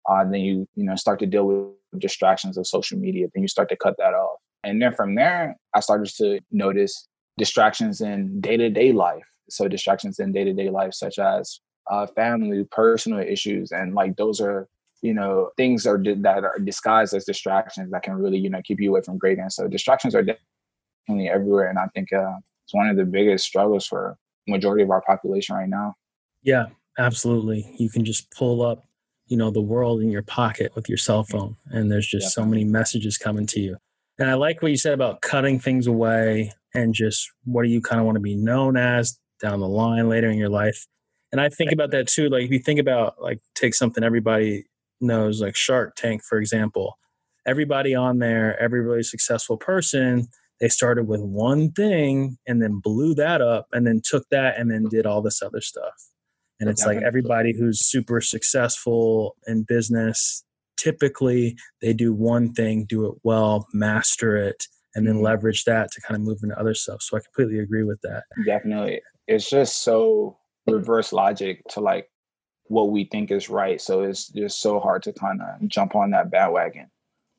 Uh, 0.09 0.25
then 0.25 0.41
you 0.41 0.69
you 0.77 0.85
know 0.85 0.95
start 0.95 1.19
to 1.19 1.27
deal 1.27 1.47
with 1.47 2.01
distractions 2.01 2.57
of 2.57 2.67
social 2.67 2.99
media. 2.99 3.27
Then 3.35 3.43
you 3.43 3.49
start 3.49 3.69
to 3.71 3.77
cut 3.77 3.97
that 3.99 4.15
off, 4.15 4.39
and 4.63 4.81
then 4.81 4.95
from 4.95 5.17
there, 5.17 5.57
I 5.75 5.81
started 5.81 6.15
to 6.19 6.41
notice 6.53 7.09
distractions 7.39 8.01
in 8.01 8.41
day 8.41 8.57
to 8.57 8.71
day 8.71 8.93
life. 8.93 9.25
So 9.49 9.69
distractions 9.69 10.19
in 10.19 10.33
day 10.33 10.45
to 10.45 10.53
day 10.53 10.71
life, 10.71 10.95
such 10.95 11.19
as 11.19 11.61
uh, 11.91 12.07
family, 12.07 12.65
personal 12.71 13.21
issues, 13.21 13.71
and 13.71 13.95
like 13.95 14.17
those 14.17 14.41
are 14.41 14.69
you 15.03 15.15
know 15.15 15.51
things 15.57 15.87
are 15.87 16.03
that 16.03 16.45
are 16.45 16.59
disguised 16.59 17.15
as 17.15 17.25
distractions 17.25 17.91
that 17.91 18.03
can 18.03 18.15
really 18.15 18.39
you 18.39 18.51
know 18.51 18.61
keep 18.65 18.81
you 18.81 18.91
away 18.91 19.03
from 19.03 19.19
greatness. 19.19 19.57
So 19.57 19.69
distractions 19.69 20.15
are 20.15 20.23
definitely 20.23 21.29
everywhere, 21.29 21.69
and 21.69 21.79
I 21.79 21.87
think 21.95 22.13
uh, 22.13 22.37
it's 22.65 22.75
one 22.75 22.89
of 22.89 22.97
the 22.97 23.05
biggest 23.05 23.45
struggles 23.45 23.87
for 23.87 24.17
majority 24.49 24.83
of 24.83 24.91
our 24.91 25.03
population 25.03 25.57
right 25.57 25.69
now. 25.69 25.95
Yeah, 26.43 26.67
absolutely. 26.99 27.75
You 27.79 27.91
can 27.91 28.05
just 28.05 28.31
pull 28.31 28.63
up, 28.63 28.85
you 29.27 29.37
know, 29.37 29.51
the 29.51 29.61
world 29.61 30.01
in 30.01 30.11
your 30.11 30.23
pocket 30.23 30.73
with 30.75 30.89
your 30.89 30.99
cell 30.99 31.25
phone, 31.25 31.57
and 31.67 31.91
there's 31.91 32.07
just 32.07 32.33
so 32.33 32.45
many 32.45 32.65
messages 32.65 33.19
coming 33.19 33.47
to 33.47 33.61
you. 33.61 33.77
And 34.19 34.31
I 34.31 34.35
like 34.35 34.63
what 34.63 34.71
you 34.71 34.79
said 34.79 34.95
about 34.95 35.21
cutting 35.21 35.61
things 35.61 35.87
away 35.87 36.53
and 36.77 36.95
just 36.95 37.29
what 37.45 37.65
do 37.65 37.69
you 37.69 37.81
kind 37.81 37.99
of 37.99 38.07
want 38.07 38.17
to 38.17 38.21
be 38.21 38.37
known 38.37 38.77
as 38.77 39.19
down 39.41 39.61
the 39.61 39.69
line 39.69 40.09
later 40.09 40.31
in 40.31 40.39
your 40.39 40.49
life. 40.49 40.87
And 41.33 41.41
I 41.41 41.49
think 41.49 41.73
about 41.73 41.91
that 41.91 42.07
too. 42.07 42.29
Like 42.29 42.45
if 42.45 42.51
you 42.51 42.59
think 42.59 42.79
about 42.79 43.21
like 43.21 43.41
take 43.55 43.75
something 43.75 44.05
everybody 44.05 44.67
knows, 45.01 45.41
like 45.41 45.57
Shark 45.57 45.97
Tank, 45.97 46.23
for 46.23 46.39
example. 46.39 46.99
Everybody 47.47 47.95
on 47.95 48.19
there, 48.19 48.59
every 48.61 48.81
really 48.81 49.03
successful 49.03 49.57
person 49.57 50.29
they 50.61 50.69
started 50.69 51.07
with 51.07 51.21
one 51.21 51.71
thing 51.73 52.39
and 52.47 52.63
then 52.63 52.81
blew 52.83 53.15
that 53.15 53.43
up 53.43 53.67
and 53.73 53.87
then 53.87 54.01
took 54.03 54.27
that 54.31 54.59
and 54.59 54.71
then 54.71 54.85
did 54.89 55.05
all 55.05 55.21
this 55.21 55.43
other 55.43 55.61
stuff. 55.61 55.93
And 56.59 56.71
it's 56.71 56.87
like 56.87 57.03
everybody 57.03 57.53
who's 57.53 57.85
super 57.85 58.23
successful 58.23 59.37
in 59.47 59.65
business, 59.65 60.43
typically 60.79 61.57
they 61.83 61.93
do 61.93 62.15
one 62.15 62.55
thing, 62.55 62.87
do 62.87 63.07
it 63.07 63.17
well, 63.23 63.67
master 63.75 64.37
it, 64.37 64.67
and 64.97 65.07
then 65.07 65.17
mm-hmm. 65.17 65.25
leverage 65.25 65.65
that 65.65 65.93
to 65.93 66.01
kind 66.01 66.17
of 66.17 66.27
move 66.27 66.39
into 66.43 66.59
other 66.59 66.75
stuff. 66.75 67.03
So 67.03 67.17
I 67.17 67.21
completely 67.21 67.61
agree 67.61 67.85
with 67.85 68.01
that. 68.03 68.25
Definitely. 68.45 69.03
It's 69.29 69.49
just 69.49 69.83
so 69.83 70.39
reverse 70.67 71.13
logic 71.13 71.63
to 71.71 71.81
like 71.81 72.11
what 72.69 72.91
we 72.91 73.05
think 73.05 73.31
is 73.31 73.51
right. 73.51 73.81
So 73.81 74.03
it's 74.03 74.29
just 74.29 74.61
so 74.61 74.81
hard 74.81 75.03
to 75.05 75.13
kind 75.13 75.41
of 75.41 75.69
jump 75.69 75.95
on 75.95 76.11
that 76.11 76.31
bandwagon. 76.31 76.91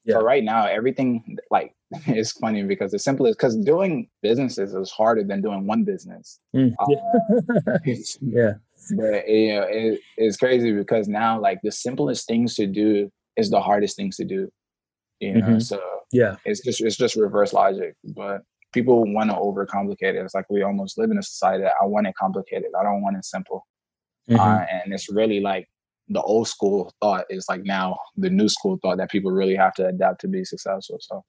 Yeah. 0.06 0.16
So 0.16 0.22
right 0.22 0.44
now, 0.44 0.68
everything 0.68 1.38
like 1.52 1.74
it's 2.08 2.32
funny 2.34 2.64
because 2.64 2.92
the 2.92 3.00
simplest 3.00 3.38
because 3.38 3.58
doing 3.58 4.08
businesses 4.22 4.74
is 4.74 4.92
harder 4.92 5.24
than 5.24 5.42
doing 5.42 5.66
one 5.66 5.84
business. 5.84 6.40
Mm. 6.56 6.74
Uh, 6.80 7.78
yeah. 8.22 8.54
But 8.96 9.28
you 9.28 9.56
know, 9.56 9.66
it, 9.68 10.00
it's 10.16 10.38
crazy 10.38 10.72
because 10.74 11.08
now 11.08 11.42
like 11.42 11.60
the 11.64 11.72
simplest 11.72 12.28
things 12.28 12.56
to 12.56 12.68
do 12.68 13.12
is 13.36 13.50
the 13.50 13.62
hardest 13.62 13.96
things 13.96 14.16
to 14.18 14.26
do. 14.26 14.50
You 15.20 15.34
know, 15.34 15.48
mm-hmm. 15.48 15.60
so 15.60 15.82
yeah, 16.12 16.36
it's 16.46 16.64
just 16.64 16.82
it's 16.82 16.98
just 16.98 17.16
reverse 17.16 17.54
logic. 17.54 17.96
But 18.04 18.42
people 18.74 19.04
want 19.12 19.30
to 19.30 19.36
overcomplicate 19.36 20.16
it. 20.16 20.18
It's 20.18 20.36
like 20.36 20.50
we 20.50 20.64
almost 20.64 20.98
live 20.98 21.12
in 21.12 21.18
a 21.18 21.24
society 21.24 21.64
that 21.64 21.74
I 21.82 21.86
want 21.86 22.08
it 22.08 22.16
complicated. 22.16 22.70
I 22.80 22.84
don't 22.84 23.02
want 23.02 23.18
it 23.18 23.26
simple. 23.26 23.66
Mm-hmm. 24.30 24.40
Uh, 24.40 24.66
and 24.72 24.94
it's 24.94 25.10
really 25.10 25.40
like 25.40 25.68
the 26.10 26.22
old 26.22 26.48
school 26.48 26.94
thought 27.02 27.26
is 27.30 27.46
like 27.50 27.64
now 27.64 27.98
the 28.16 28.30
new 28.30 28.50
school 28.50 28.78
thought 28.82 28.98
that 28.98 29.10
people 29.10 29.32
really 29.32 29.56
have 29.56 29.74
to 29.76 29.88
adapt 29.88 30.22
to 30.22 30.28
be 30.28 30.44
successful. 30.46 30.98
So, 31.02 31.24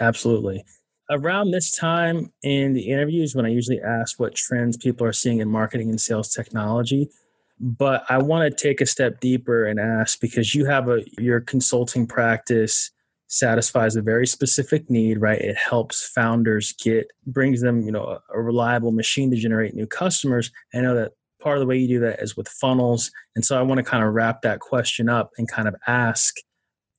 absolutely. 0.00 0.64
Around 1.10 1.50
this 1.50 1.72
time 1.72 2.32
in 2.42 2.72
the 2.72 2.88
interviews, 2.88 3.34
when 3.34 3.44
I 3.44 3.48
usually 3.48 3.80
ask 3.80 4.20
what 4.20 4.36
trends 4.36 4.76
people 4.76 5.06
are 5.06 5.12
seeing 5.12 5.40
in 5.40 5.48
marketing 5.48 5.90
and 5.90 6.00
sales 6.00 6.32
technology, 6.32 7.10
but 7.58 8.04
I 8.08 8.18
want 8.18 8.48
to 8.48 8.56
take 8.64 8.80
a 8.80 8.86
step 8.86 9.20
deeper 9.20 9.66
and 9.66 9.80
ask 9.80 10.20
because 10.20 10.54
you 10.54 10.66
have 10.66 10.88
a 10.88 11.02
your 11.18 11.40
consulting 11.40 12.06
practice 12.06 12.90
satisfies 13.30 13.94
a 13.94 14.02
very 14.02 14.26
specific 14.26 14.90
need, 14.90 15.20
right? 15.20 15.40
It 15.40 15.56
helps 15.56 16.06
founders 16.06 16.72
get, 16.72 17.06
brings 17.26 17.60
them, 17.60 17.82
you 17.82 17.92
know, 17.92 18.18
a, 18.28 18.40
reliable 18.40 18.90
machine 18.90 19.30
to 19.30 19.36
generate 19.36 19.74
new 19.74 19.86
customers. 19.86 20.50
I 20.74 20.80
know 20.80 20.96
that 20.96 21.12
part 21.40 21.56
of 21.56 21.60
the 21.60 21.66
way 21.66 21.78
you 21.78 21.86
do 21.86 22.00
that 22.00 22.20
is 22.20 22.36
with 22.36 22.48
funnels. 22.48 23.10
And 23.36 23.44
so 23.44 23.58
I 23.58 23.62
want 23.62 23.78
to 23.78 23.84
kind 23.84 24.04
of 24.04 24.12
wrap 24.12 24.42
that 24.42 24.58
question 24.58 25.08
up 25.08 25.30
and 25.38 25.48
kind 25.48 25.68
of 25.68 25.76
ask 25.86 26.34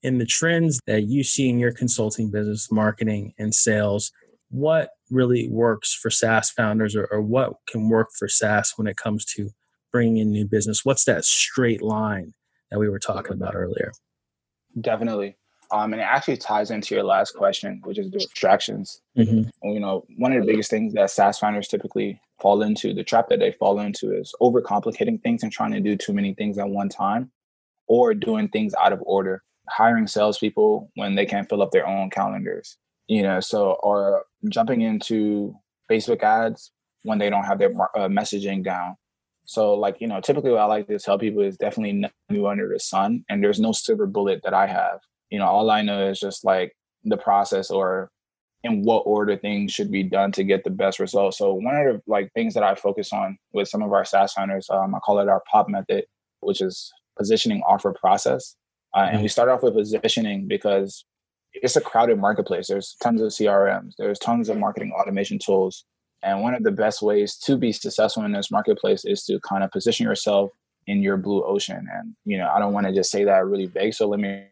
in 0.03 0.17
the 0.17 0.25
trends 0.25 0.79
that 0.87 1.03
you 1.03 1.23
see 1.23 1.49
in 1.49 1.59
your 1.59 1.73
consulting 1.73 2.31
business, 2.31 2.71
marketing, 2.71 3.33
and 3.37 3.53
sales, 3.53 4.11
what 4.49 4.91
really 5.09 5.49
works 5.49 5.93
for 5.93 6.09
SaaS 6.09 6.49
founders 6.49 6.95
or, 6.95 7.07
or 7.11 7.21
what 7.21 7.53
can 7.67 7.89
work 7.89 8.07
for 8.17 8.27
SaaS 8.29 8.73
when 8.77 8.87
it 8.87 8.97
comes 8.97 9.25
to 9.25 9.49
bringing 9.91 10.17
in 10.17 10.31
new 10.31 10.45
business? 10.45 10.85
What's 10.85 11.03
that 11.05 11.25
straight 11.25 11.81
line 11.81 12.33
that 12.71 12.79
we 12.79 12.89
were 12.89 12.99
talking 12.99 13.33
about 13.33 13.53
earlier? 13.53 13.91
Definitely. 14.79 15.37
Um, 15.71 15.93
and 15.93 16.01
it 16.01 16.05
actually 16.05 16.37
ties 16.37 16.71
into 16.71 16.95
your 16.95 17.03
last 17.03 17.31
question, 17.35 17.81
which 17.83 17.97
is 17.97 18.09
distractions. 18.09 19.01
Mm-hmm. 19.17 19.69
You 19.69 19.79
know, 19.79 20.05
one 20.17 20.33
of 20.33 20.41
the 20.41 20.47
biggest 20.47 20.69
things 20.69 20.93
that 20.93 21.11
SaaS 21.11 21.39
founders 21.39 21.67
typically 21.67 22.19
fall 22.41 22.61
into, 22.61 22.93
the 22.93 23.03
trap 23.03 23.29
that 23.29 23.39
they 23.39 23.51
fall 23.53 23.79
into, 23.79 24.11
is 24.11 24.33
overcomplicating 24.41 25.21
things 25.21 25.43
and 25.43 25.51
trying 25.51 25.71
to 25.71 25.79
do 25.79 25.95
too 25.95 26.13
many 26.13 26.33
things 26.33 26.57
at 26.57 26.69
one 26.69 26.89
time, 26.89 27.31
or 27.87 28.13
doing 28.13 28.49
things 28.49 28.73
out 28.81 28.93
of 28.93 29.01
order. 29.05 29.43
Hiring 29.69 30.07
salespeople 30.07 30.91
when 30.95 31.15
they 31.15 31.25
can't 31.25 31.47
fill 31.47 31.61
up 31.61 31.71
their 31.71 31.87
own 31.87 32.09
calendars, 32.09 32.77
you 33.07 33.21
know, 33.21 33.39
so 33.39 33.77
or 33.83 34.25
jumping 34.49 34.81
into 34.81 35.55
Facebook 35.89 36.23
ads 36.23 36.71
when 37.03 37.19
they 37.19 37.29
don't 37.29 37.45
have 37.45 37.59
their 37.59 37.71
uh, 37.95 38.09
messaging 38.09 38.63
down. 38.65 38.97
So, 39.45 39.75
like, 39.75 40.01
you 40.01 40.07
know, 40.07 40.19
typically 40.19 40.51
what 40.51 40.59
I 40.61 40.65
like 40.65 40.87
to 40.87 40.99
tell 40.99 41.17
people 41.17 41.43
is 41.43 41.57
definitely 41.57 42.03
new 42.29 42.47
under 42.47 42.67
the 42.67 42.79
sun, 42.79 43.23
and 43.29 43.41
there's 43.41 43.59
no 43.61 43.71
silver 43.71 44.07
bullet 44.07 44.41
that 44.43 44.53
I 44.53 44.67
have 44.67 44.99
you 45.31 45.39
know 45.39 45.47
all 45.47 45.71
i 45.71 45.81
know 45.81 46.07
is 46.09 46.19
just 46.19 46.45
like 46.45 46.73
the 47.03 47.17
process 47.17 47.71
or 47.71 48.11
in 48.63 48.83
what 48.83 49.03
order 49.05 49.35
things 49.35 49.71
should 49.71 49.91
be 49.91 50.03
done 50.03 50.31
to 50.31 50.43
get 50.43 50.63
the 50.63 50.69
best 50.69 50.99
results. 50.99 51.39
So 51.39 51.53
one 51.53 51.75
of 51.75 51.95
the 51.95 52.01
like 52.07 52.31
things 52.33 52.53
that 52.53 52.63
i 52.63 52.75
focus 52.75 53.11
on 53.11 53.37
with 53.53 53.67
some 53.67 53.81
of 53.81 53.91
our 53.91 54.05
SaaS 54.05 54.33
hunters 54.33 54.69
um, 54.69 54.93
i 54.95 54.99
call 54.99 55.19
it 55.19 55.29
our 55.29 55.41
pop 55.51 55.67
method 55.69 56.05
which 56.41 56.61
is 56.61 56.91
positioning 57.17 57.61
offer 57.67 57.93
process. 57.93 58.55
Uh, 58.95 59.01
and 59.01 59.17
we 59.17 59.19
mm-hmm. 59.19 59.27
start 59.27 59.47
off 59.47 59.63
with 59.63 59.73
positioning 59.73 60.47
because 60.47 61.05
it's 61.53 61.75
a 61.75 61.81
crowded 61.81 62.19
marketplace. 62.19 62.67
There's 62.67 62.95
tons 63.01 63.21
of 63.21 63.29
crms 63.29 63.93
there's 63.97 64.19
tons 64.19 64.49
of 64.49 64.57
marketing 64.57 64.91
automation 64.99 65.39
tools 65.39 65.85
and 66.23 66.41
one 66.41 66.53
of 66.53 66.63
the 66.63 66.71
best 66.71 67.01
ways 67.01 67.35
to 67.37 67.57
be 67.57 67.71
successful 67.71 68.23
in 68.23 68.31
this 68.31 68.51
marketplace 68.51 69.05
is 69.05 69.23
to 69.25 69.39
kind 69.39 69.63
of 69.63 69.71
position 69.71 70.05
yourself 70.05 70.51
in 70.87 71.01
your 71.01 71.17
blue 71.17 71.43
ocean. 71.43 71.87
And 71.93 72.15
you 72.25 72.37
know 72.37 72.49
i 72.53 72.59
don't 72.59 72.73
want 72.73 72.87
to 72.87 72.93
just 72.93 73.11
say 73.11 73.23
that 73.23 73.45
really 73.45 73.65
vague 73.65 73.93
so 73.93 74.07
let 74.07 74.19
me 74.19 74.45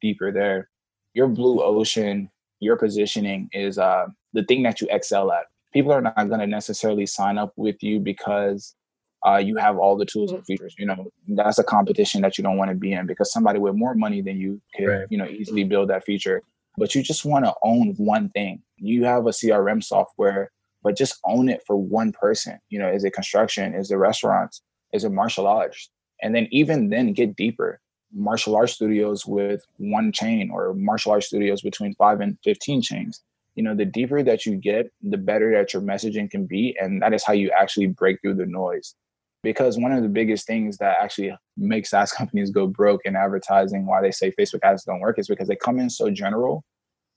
deeper 0.00 0.32
there. 0.32 0.68
Your 1.14 1.28
blue 1.28 1.62
ocean, 1.62 2.30
your 2.60 2.76
positioning 2.76 3.48
is 3.52 3.78
uh, 3.78 4.06
the 4.32 4.44
thing 4.44 4.62
that 4.64 4.80
you 4.80 4.88
excel 4.90 5.32
at. 5.32 5.46
People 5.72 5.92
are 5.92 6.00
not 6.00 6.28
going 6.28 6.40
to 6.40 6.46
necessarily 6.46 7.06
sign 7.06 7.38
up 7.38 7.52
with 7.56 7.82
you 7.82 8.00
because 8.00 8.74
uh, 9.26 9.38
you 9.38 9.56
have 9.56 9.76
all 9.76 9.96
the 9.96 10.06
tools 10.06 10.32
and 10.32 10.44
features. 10.44 10.74
You 10.78 10.86
know, 10.86 11.10
that's 11.28 11.58
a 11.58 11.64
competition 11.64 12.22
that 12.22 12.38
you 12.38 12.44
don't 12.44 12.56
want 12.56 12.70
to 12.70 12.76
be 12.76 12.92
in 12.92 13.06
because 13.06 13.32
somebody 13.32 13.58
with 13.58 13.74
more 13.74 13.94
money 13.94 14.22
than 14.22 14.38
you 14.38 14.60
can, 14.74 14.86
right. 14.86 15.06
you 15.10 15.18
know, 15.18 15.26
easily 15.26 15.64
build 15.64 15.90
that 15.90 16.04
feature. 16.04 16.42
But 16.78 16.94
you 16.94 17.02
just 17.02 17.24
want 17.24 17.44
to 17.44 17.54
own 17.62 17.94
one 17.96 18.28
thing. 18.30 18.62
You 18.76 19.04
have 19.04 19.26
a 19.26 19.30
CRM 19.30 19.82
software, 19.82 20.50
but 20.82 20.96
just 20.96 21.18
own 21.24 21.48
it 21.48 21.62
for 21.66 21.76
one 21.76 22.12
person. 22.12 22.58
You 22.68 22.78
know, 22.78 22.88
is 22.88 23.04
it 23.04 23.14
construction? 23.14 23.74
Is 23.74 23.90
it 23.90 23.96
restaurants? 23.96 24.62
Is 24.92 25.04
it 25.04 25.10
martial 25.10 25.46
arts? 25.46 25.90
And 26.22 26.34
then 26.34 26.48
even 26.50 26.90
then 26.90 27.12
get 27.12 27.36
deeper 27.36 27.80
martial 28.16 28.56
arts 28.56 28.72
studios 28.72 29.26
with 29.26 29.64
one 29.76 30.10
chain 30.10 30.50
or 30.50 30.74
martial 30.74 31.12
arts 31.12 31.26
studios 31.26 31.60
between 31.60 31.94
five 31.94 32.20
and 32.20 32.38
15 32.42 32.82
chains. 32.82 33.22
You 33.54 33.62
know, 33.62 33.74
the 33.74 33.84
deeper 33.84 34.22
that 34.22 34.46
you 34.46 34.56
get, 34.56 34.90
the 35.02 35.18
better 35.18 35.52
that 35.52 35.72
your 35.72 35.82
messaging 35.82 36.30
can 36.30 36.46
be. 36.46 36.76
And 36.80 37.00
that 37.02 37.14
is 37.14 37.24
how 37.24 37.32
you 37.32 37.50
actually 37.50 37.86
break 37.86 38.20
through 38.20 38.34
the 38.34 38.46
noise. 38.46 38.94
Because 39.42 39.78
one 39.78 39.92
of 39.92 40.02
the 40.02 40.08
biggest 40.08 40.46
things 40.46 40.78
that 40.78 40.96
actually 41.00 41.34
makes 41.56 41.90
SaaS 41.90 42.12
companies 42.16 42.50
go 42.50 42.66
broke 42.66 43.02
in 43.04 43.16
advertising, 43.16 43.86
why 43.86 44.02
they 44.02 44.10
say 44.10 44.32
Facebook 44.32 44.60
ads 44.62 44.84
don't 44.84 45.00
work, 45.00 45.18
is 45.18 45.28
because 45.28 45.48
they 45.48 45.56
come 45.56 45.78
in 45.78 45.88
so 45.88 46.10
general 46.10 46.64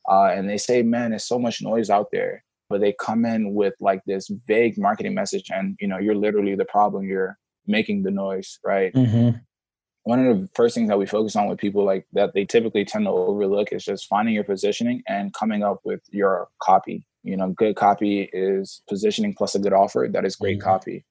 uh, 0.10 0.26
and 0.26 0.50
they 0.50 0.58
say, 0.58 0.82
man, 0.82 1.12
there's 1.12 1.26
so 1.26 1.40
much 1.40 1.62
noise 1.62 1.90
out 1.90 2.08
there. 2.12 2.44
But 2.70 2.82
they 2.82 2.94
come 2.94 3.26
in 3.26 3.56
with 3.56 3.74
like 3.80 4.02
this 4.06 4.30
vague 4.48 4.78
marketing 4.78 5.16
message, 5.16 5.50
and 5.50 5.76
you 5.80 5.88
know, 5.88 5.98
you're 5.98 6.14
literally 6.14 6.54
the 6.54 6.66
problem. 6.66 7.04
You're 7.04 7.36
making 7.66 8.04
the 8.04 8.12
noise, 8.12 8.60
right? 8.64 8.94
Mm-hmm 8.94 9.40
one 10.04 10.26
of 10.26 10.40
the 10.40 10.50
first 10.56 10.76
things 10.76 10.90
that 10.90 10.98
we 10.98 11.06
focus 11.06 11.36
on 11.36 11.48
with 11.48 11.60
people 11.60 11.84
like 11.84 12.06
that 12.14 12.34
they 12.34 12.46
typically 12.46 12.86
tend 12.86 13.06
to 13.06 13.12
overlook 13.12 13.72
is 13.72 13.84
just 13.84 14.08
finding 14.08 14.34
your 14.34 14.44
positioning 14.44 15.04
and 15.08 15.34
coming 15.34 15.64
up 15.64 15.80
with 15.84 16.02
your 16.12 16.48
copy. 16.62 17.06
You 17.24 17.38
know 17.38 17.50
good 17.50 17.76
copy 17.76 18.30
is 18.32 18.82
positioning 18.88 19.34
plus 19.34 19.56
a 19.56 19.60
good 19.60 19.74
offer 19.74 20.08
that 20.12 20.26
is 20.26 20.36
great 20.36 20.60
mm-hmm. 20.60 20.70
copy. 20.70 21.06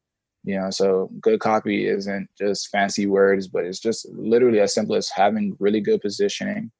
You 0.44 0.58
know 0.58 0.70
so 0.70 1.10
good 1.20 1.40
copy 1.40 1.86
isn't 1.86 2.28
just 2.38 2.68
fancy 2.68 3.06
words 3.06 3.46
but 3.46 3.64
it's 3.64 3.80
just 3.80 4.08
literally 4.12 4.60
as 4.60 4.74
simple 4.74 4.96
as 4.96 5.10
having 5.10 5.56
really 5.60 5.80
good 5.80 6.00
positioning 6.00 6.70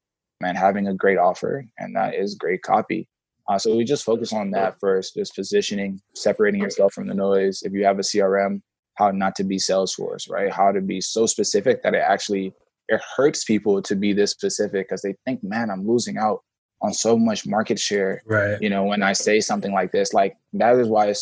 and 0.42 0.56
having 0.56 0.86
a 0.86 0.94
great 0.94 1.18
offer 1.18 1.64
and 1.78 1.94
that 1.96 2.14
is 2.14 2.34
great 2.34 2.62
copy. 2.62 3.08
Uh, 3.48 3.58
so 3.58 3.74
we 3.74 3.82
just 3.82 4.04
focus 4.04 4.32
on 4.32 4.50
that 4.50 4.78
first 4.80 5.14
just 5.14 5.34
positioning 5.34 6.00
separating 6.14 6.60
yourself 6.60 6.92
from 6.92 7.06
the 7.06 7.14
noise. 7.14 7.62
If 7.62 7.72
you 7.72 7.84
have 7.84 7.98
a 7.98 8.02
crm 8.02 8.62
how 8.98 9.12
not 9.12 9.36
to 9.36 9.44
be 9.44 9.56
Salesforce, 9.56 10.28
right? 10.28 10.52
How 10.52 10.72
to 10.72 10.80
be 10.80 11.00
so 11.00 11.26
specific 11.26 11.82
that 11.82 11.94
it 11.94 12.02
actually 12.04 12.52
it 12.88 13.00
hurts 13.16 13.44
people 13.44 13.80
to 13.82 13.94
be 13.94 14.12
this 14.12 14.32
specific 14.32 14.88
because 14.88 15.02
they 15.02 15.14
think, 15.24 15.44
man, 15.44 15.70
I'm 15.70 15.86
losing 15.86 16.18
out 16.18 16.40
on 16.82 16.92
so 16.92 17.16
much 17.16 17.46
market 17.46 17.78
share. 17.78 18.22
Right. 18.26 18.60
You 18.60 18.70
know, 18.70 18.84
when 18.84 19.02
I 19.02 19.12
say 19.12 19.40
something 19.40 19.72
like 19.72 19.92
this, 19.92 20.12
like 20.12 20.36
that 20.54 20.76
is 20.76 20.88
why 20.88 21.14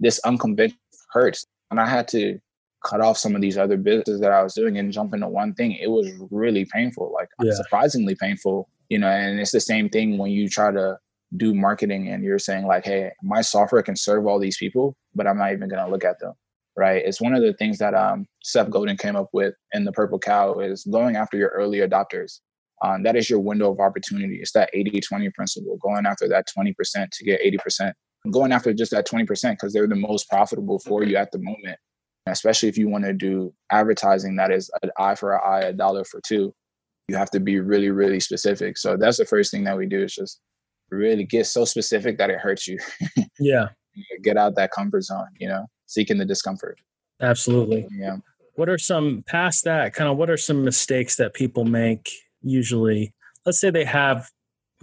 this 0.00 0.20
unconventional 0.24 0.80
hurts. 1.12 1.44
And 1.70 1.78
I 1.78 1.86
had 1.86 2.08
to 2.08 2.38
cut 2.86 3.00
off 3.00 3.18
some 3.18 3.34
of 3.34 3.42
these 3.42 3.58
other 3.58 3.76
businesses 3.76 4.20
that 4.20 4.32
I 4.32 4.42
was 4.42 4.54
doing 4.54 4.78
and 4.78 4.92
jump 4.92 5.12
into 5.12 5.28
one 5.28 5.52
thing. 5.54 5.72
It 5.72 5.90
was 5.90 6.10
really 6.30 6.64
painful, 6.64 7.12
like 7.12 7.28
yeah. 7.42 7.52
surprisingly 7.52 8.14
painful. 8.14 8.70
You 8.88 9.00
know, 9.00 9.08
and 9.08 9.38
it's 9.38 9.50
the 9.50 9.60
same 9.60 9.90
thing 9.90 10.16
when 10.16 10.30
you 10.30 10.48
try 10.48 10.70
to 10.70 10.98
do 11.36 11.54
marketing 11.54 12.08
and 12.08 12.24
you're 12.24 12.38
saying 12.38 12.66
like, 12.66 12.86
hey, 12.86 13.10
my 13.22 13.42
software 13.42 13.82
can 13.82 13.96
serve 13.96 14.26
all 14.26 14.38
these 14.38 14.56
people, 14.56 14.96
but 15.14 15.26
I'm 15.26 15.36
not 15.36 15.52
even 15.52 15.68
gonna 15.68 15.90
look 15.90 16.04
at 16.04 16.20
them 16.20 16.32
right? 16.78 17.02
It's 17.04 17.20
one 17.20 17.34
of 17.34 17.42
the 17.42 17.52
things 17.54 17.78
that 17.78 17.92
um, 17.92 18.24
Seth 18.44 18.70
Godin 18.70 18.96
came 18.96 19.16
up 19.16 19.28
with 19.32 19.52
in 19.72 19.84
the 19.84 19.90
Purple 19.90 20.18
Cow 20.18 20.60
is 20.60 20.84
going 20.84 21.16
after 21.16 21.36
your 21.36 21.48
early 21.48 21.78
adopters. 21.78 22.38
Um, 22.84 23.02
that 23.02 23.16
is 23.16 23.28
your 23.28 23.40
window 23.40 23.72
of 23.72 23.80
opportunity. 23.80 24.38
It's 24.40 24.52
that 24.52 24.70
80 24.72 25.00
20 25.00 25.30
principle, 25.30 25.76
going 25.82 26.06
after 26.06 26.28
that 26.28 26.46
20% 26.56 26.74
to 27.10 27.24
get 27.24 27.40
80%, 27.42 27.92
going 28.30 28.52
after 28.52 28.72
just 28.72 28.92
that 28.92 29.08
20% 29.08 29.26
because 29.50 29.72
they're 29.72 29.88
the 29.88 29.96
most 29.96 30.28
profitable 30.30 30.78
for 30.78 31.02
you 31.02 31.16
at 31.16 31.32
the 31.32 31.40
moment. 31.40 31.78
Especially 32.26 32.68
if 32.68 32.78
you 32.78 32.88
want 32.88 33.04
to 33.04 33.12
do 33.12 33.52
advertising 33.72 34.36
that 34.36 34.52
is 34.52 34.70
an 34.82 34.90
eye 34.98 35.16
for 35.16 35.34
an 35.34 35.40
eye, 35.44 35.60
a 35.60 35.72
dollar 35.72 36.04
for 36.04 36.20
two, 36.24 36.54
you 37.08 37.16
have 37.16 37.30
to 37.30 37.40
be 37.40 37.58
really, 37.58 37.90
really 37.90 38.20
specific. 38.20 38.78
So 38.78 38.96
that's 38.96 39.16
the 39.16 39.24
first 39.24 39.50
thing 39.50 39.64
that 39.64 39.76
we 39.76 39.86
do 39.86 40.04
is 40.04 40.14
just 40.14 40.40
really 40.90 41.24
get 41.24 41.46
so 41.46 41.64
specific 41.64 42.18
that 42.18 42.30
it 42.30 42.38
hurts 42.38 42.68
you. 42.68 42.78
yeah. 43.40 43.70
Get 44.22 44.36
out 44.36 44.54
that 44.56 44.70
comfort 44.70 45.02
zone, 45.02 45.26
you 45.38 45.48
know? 45.48 45.66
Seeking 45.88 46.18
the 46.18 46.24
discomfort. 46.24 46.78
Absolutely. 47.20 47.88
Yeah. 47.90 48.18
What 48.54 48.68
are 48.68 48.78
some 48.78 49.24
past 49.26 49.64
that 49.64 49.94
kind 49.94 50.08
of 50.08 50.16
what 50.16 50.30
are 50.30 50.36
some 50.36 50.64
mistakes 50.64 51.16
that 51.16 51.34
people 51.34 51.64
make 51.64 52.10
usually? 52.42 53.12
Let's 53.44 53.60
say 53.60 53.70
they 53.70 53.84
have 53.84 54.30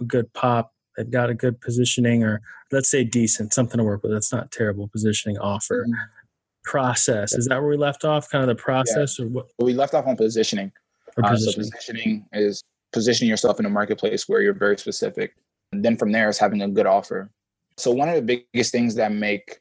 a 0.00 0.04
good 0.04 0.32
pop, 0.34 0.72
they've 0.96 1.10
got 1.10 1.30
a 1.30 1.34
good 1.34 1.60
positioning, 1.60 2.24
or 2.24 2.42
let's 2.72 2.90
say 2.90 3.04
decent, 3.04 3.54
something 3.54 3.78
to 3.78 3.84
work 3.84 4.02
with. 4.02 4.12
That's 4.12 4.32
not 4.32 4.50
terrible 4.50 4.88
positioning 4.88 5.38
offer. 5.38 5.84
Mm-hmm. 5.84 6.02
Process. 6.64 7.32
Is 7.32 7.46
that 7.46 7.60
where 7.60 7.70
we 7.70 7.76
left 7.76 8.04
off? 8.04 8.28
Kind 8.28 8.42
of 8.42 8.48
the 8.48 8.60
process 8.60 9.18
yeah. 9.18 9.24
or 9.24 9.28
what? 9.28 9.46
We 9.60 9.72
left 9.72 9.94
off 9.94 10.06
on 10.06 10.16
positioning. 10.16 10.72
positioning. 11.14 11.32
Uh, 11.32 11.52
so 11.52 11.70
positioning 11.70 12.26
is 12.32 12.62
positioning 12.92 13.30
yourself 13.30 13.60
in 13.60 13.66
a 13.66 13.70
marketplace 13.70 14.28
where 14.28 14.42
you're 14.42 14.52
very 14.52 14.76
specific. 14.76 15.36
And 15.72 15.84
then 15.84 15.96
from 15.96 16.10
there 16.10 16.28
is 16.28 16.38
having 16.38 16.62
a 16.62 16.68
good 16.68 16.86
offer. 16.86 17.30
So 17.76 17.92
one 17.92 18.08
of 18.08 18.16
the 18.16 18.44
biggest 18.52 18.72
things 18.72 18.94
that 18.96 19.12
make 19.12 19.60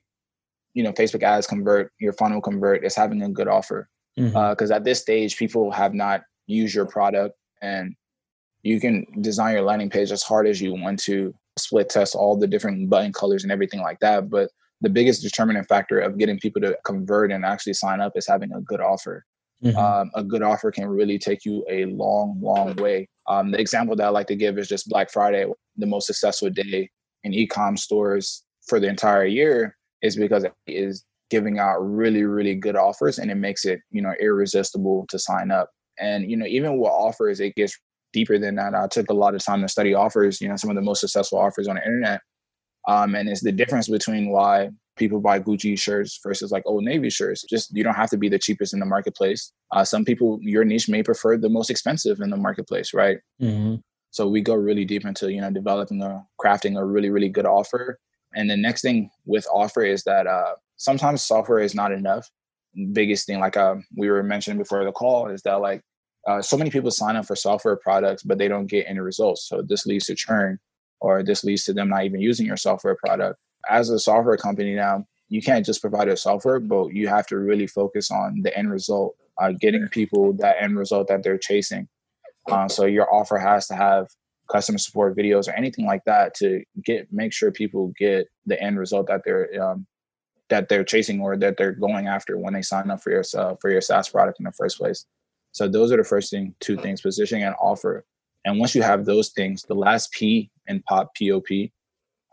you 0.75 0.84
know 0.84 0.91
facebook 0.91 1.24
ads 1.24 1.48
convert 1.48 1.91
your 2.00 2.13
funnel 2.13 2.41
convert 2.41 2.86
is 2.86 2.96
having 2.96 3.24
a 3.24 3.29
good 3.29 3.48
offer 3.48 3.89
because 4.15 4.34
mm-hmm. 4.34 4.72
uh, 4.72 4.75
at 4.75 4.84
this 4.84 5.01
stage 5.01 5.38
people 5.38 5.72
have 5.72 5.94
not 5.94 6.22
used 6.46 6.75
your 6.75 6.86
product 6.86 7.36
and 7.63 7.96
you 8.62 8.79
can 8.79 9.05
design 9.22 9.53
your 9.53 9.63
landing 9.63 9.89
page 9.89 10.12
as 10.12 10.22
hard 10.22 10.48
as 10.48 10.62
you 10.62 10.74
want 10.74 11.00
to 11.00 11.34
split 11.58 11.89
test 11.89 12.13
all 12.13 12.38
the 12.38 12.48
different 12.48 12.89
button 12.89 13.12
colors 13.12 13.44
and 13.44 13.51
everything 13.51 13.82
like 13.82 14.00
that 14.00 14.29
but 14.29 14.50
the 14.82 14.89
biggest 14.89 15.24
determining 15.24 15.63
factor 15.63 16.00
of 16.00 16.17
getting 16.17 16.38
people 16.39 16.62
to 16.62 16.77
convert 16.86 17.32
and 17.32 17.46
actually 17.46 17.74
sign 17.74 18.01
up 18.01 18.12
is 18.15 18.27
having 18.27 18.51
a 18.53 18.62
good 18.62 18.82
offer 18.82 19.25
mm-hmm. 19.63 19.77
um, 19.77 20.12
a 20.15 20.24
good 20.24 20.44
offer 20.44 20.72
can 20.72 20.88
really 20.88 21.17
take 21.17 21.46
you 21.46 21.65
a 21.70 21.86
long 21.86 22.38
long 22.41 22.75
way 22.75 23.08
um, 23.27 23.51
the 23.51 23.60
example 23.60 23.96
that 23.96 24.05
i 24.05 24.10
like 24.10 24.27
to 24.27 24.36
give 24.36 24.58
is 24.58 24.67
just 24.67 24.89
black 24.89 25.10
friday 25.10 25.46
the 25.77 25.86
most 25.86 26.05
successful 26.05 26.50
day 26.50 26.89
in 27.24 27.34
e-com 27.34 27.77
stores 27.77 28.44
for 28.67 28.79
the 28.79 28.88
entire 28.88 29.25
year 29.25 29.75
is 30.01 30.15
because 30.15 30.43
it 30.43 30.53
is 30.67 31.03
giving 31.29 31.57
out 31.57 31.79
really 31.79 32.23
really 32.23 32.53
good 32.53 32.75
offers 32.75 33.17
and 33.17 33.31
it 33.31 33.35
makes 33.35 33.65
it 33.65 33.79
you 33.89 34.01
know 34.01 34.13
irresistible 34.21 35.05
to 35.09 35.17
sign 35.17 35.49
up 35.49 35.69
and 35.99 36.29
you 36.29 36.37
know 36.37 36.45
even 36.45 36.77
with 36.77 36.91
offers 36.91 37.39
it 37.39 37.55
gets 37.55 37.75
deeper 38.15 38.39
than 38.39 38.55
that. 38.55 38.73
I 38.73 38.87
took 38.87 39.09
a 39.09 39.13
lot 39.13 39.35
of 39.35 39.43
time 39.43 39.61
to 39.61 39.67
study 39.67 39.93
offers, 39.93 40.39
you 40.39 40.47
know, 40.47 40.55
some 40.55 40.69
of 40.69 40.77
the 40.77 40.81
most 40.81 41.01
successful 41.01 41.37
offers 41.37 41.67
on 41.67 41.75
the 41.75 41.83
internet. 41.83 42.21
Um, 42.87 43.13
and 43.13 43.27
it's 43.27 43.43
the 43.43 43.51
difference 43.51 43.89
between 43.89 44.31
why 44.31 44.69
people 44.95 45.19
buy 45.19 45.39
Gucci 45.39 45.77
shirts 45.77 46.17
versus 46.23 46.49
like 46.49 46.63
Old 46.65 46.85
Navy 46.85 47.09
shirts. 47.09 47.43
Just 47.43 47.75
you 47.75 47.83
don't 47.83 47.95
have 47.95 48.09
to 48.11 48.17
be 48.17 48.29
the 48.29 48.39
cheapest 48.39 48.73
in 48.73 48.79
the 48.79 48.85
marketplace. 48.85 49.51
Uh, 49.71 49.83
some 49.83 50.05
people, 50.05 50.39
your 50.41 50.63
niche 50.63 50.87
may 50.87 51.03
prefer 51.03 51.37
the 51.37 51.49
most 51.49 51.69
expensive 51.69 52.21
in 52.21 52.29
the 52.29 52.37
marketplace, 52.37 52.93
right? 52.93 53.17
Mm-hmm. 53.41 53.75
So 54.11 54.29
we 54.29 54.39
go 54.39 54.53
really 54.53 54.85
deep 54.85 55.05
into 55.05 55.33
you 55.33 55.41
know 55.41 55.51
developing 55.51 56.01
a 56.01 56.23
crafting 56.41 56.79
a 56.79 56.85
really 56.85 57.09
really 57.09 57.27
good 57.27 57.45
offer. 57.45 57.99
And 58.36 58.50
the 58.50 58.58
next 58.58 58.82
thing 58.82 59.10
with 59.25 59.48
offer 59.51 59.84
is 59.84 60.04
that 60.04 60.27
uh, 60.27 60.56
sometimes 60.77 61.24
software 61.24 61.60
is 61.60 61.74
not 61.74 61.92
enough. 61.92 62.30
Biggest 62.92 63.25
thing, 63.25 63.39
like 63.39 63.56
uh, 63.56 63.75
we 63.96 64.10
were 64.10 64.24
mentioning 64.24 64.58
before 64.60 64.84
the 64.84 64.92
call, 64.92 65.27
is 65.30 65.42
that 65.44 65.62
like 65.62 65.82
uh, 66.27 66.42
so 66.42 66.58
many 66.58 66.70
people 66.70 66.92
sign 66.92 67.15
up 67.15 67.25
for 67.25 67.36
software 67.36 67.77
products, 67.77 68.24
but 68.24 68.38
they 68.38 68.48
don't 68.48 68.68
get 68.68 68.86
any 68.88 69.00
results. 69.00 69.48
So 69.48 69.62
this 69.62 69.86
leads 69.86 70.06
to 70.08 70.15
churn, 70.15 70.60
or 71.00 71.24
this 71.24 71.44
leads 71.44 71.63
to 71.65 71.74
them 71.74 71.89
not 71.89 72.04
even 72.04 72.20
using 72.20 72.46
your 72.46 72.58
software 72.58 72.96
product. 72.96 73.39
As 73.70 73.89
a 73.89 74.00
software 74.00 74.38
company 74.38 74.75
now, 74.75 75.06
you 75.30 75.42
can't 75.42 75.65
just 75.65 75.82
provide 75.82 76.08
a 76.08 76.18
software, 76.18 76.60
but 76.60 76.94
you 76.94 77.08
have 77.08 77.27
to 77.27 77.38
really 77.38 77.68
focus 77.68 78.12
on 78.12 78.42
the 78.44 78.56
end 78.58 78.72
result, 78.72 79.15
uh, 79.42 79.54
getting 79.60 79.88
people 79.88 80.34
that 80.34 80.62
end 80.62 80.77
result 80.77 81.08
that 81.08 81.24
they're 81.24 81.38
chasing. 81.38 81.88
Uh, 82.51 82.68
so 82.68 82.86
your 82.86 83.12
offer 83.12 83.38
has 83.38 83.68
to 83.68 83.75
have 83.75 84.08
customer 84.49 84.77
support 84.77 85.17
videos 85.17 85.47
or 85.47 85.51
anything 85.51 85.85
like 85.85 86.03
that 86.05 86.33
to 86.35 86.63
get 86.83 87.11
make 87.11 87.33
sure 87.33 87.51
people 87.51 87.93
get 87.97 88.27
the 88.45 88.61
end 88.61 88.77
result 88.77 89.07
that 89.07 89.21
they're 89.25 89.49
um, 89.61 89.85
that 90.49 90.69
they're 90.69 90.83
chasing 90.83 91.21
or 91.21 91.35
that 91.37 91.57
they're 91.57 91.71
going 91.71 92.07
after 92.07 92.37
when 92.37 92.53
they 92.53 92.61
sign 92.61 92.89
up 92.91 93.01
for 93.01 93.11
your 93.11 93.23
uh, 93.37 93.55
for 93.59 93.69
your 93.69 93.81
SaaS 93.81 94.09
product 94.09 94.39
in 94.39 94.45
the 94.45 94.51
first 94.51 94.77
place. 94.77 95.05
So 95.51 95.67
those 95.67 95.91
are 95.91 95.97
the 95.97 96.03
first 96.03 96.31
thing, 96.31 96.53
two 96.59 96.77
things: 96.77 97.01
positioning 97.01 97.43
and 97.43 97.55
offer. 97.59 98.05
And 98.45 98.59
once 98.59 98.75
you 98.75 98.83
have 98.83 99.05
those 99.05 99.29
things, 99.29 99.63
the 99.63 99.73
last 99.73 100.11
P 100.11 100.51
in 100.67 100.83
POP 100.83 101.15
POP, 101.17 101.71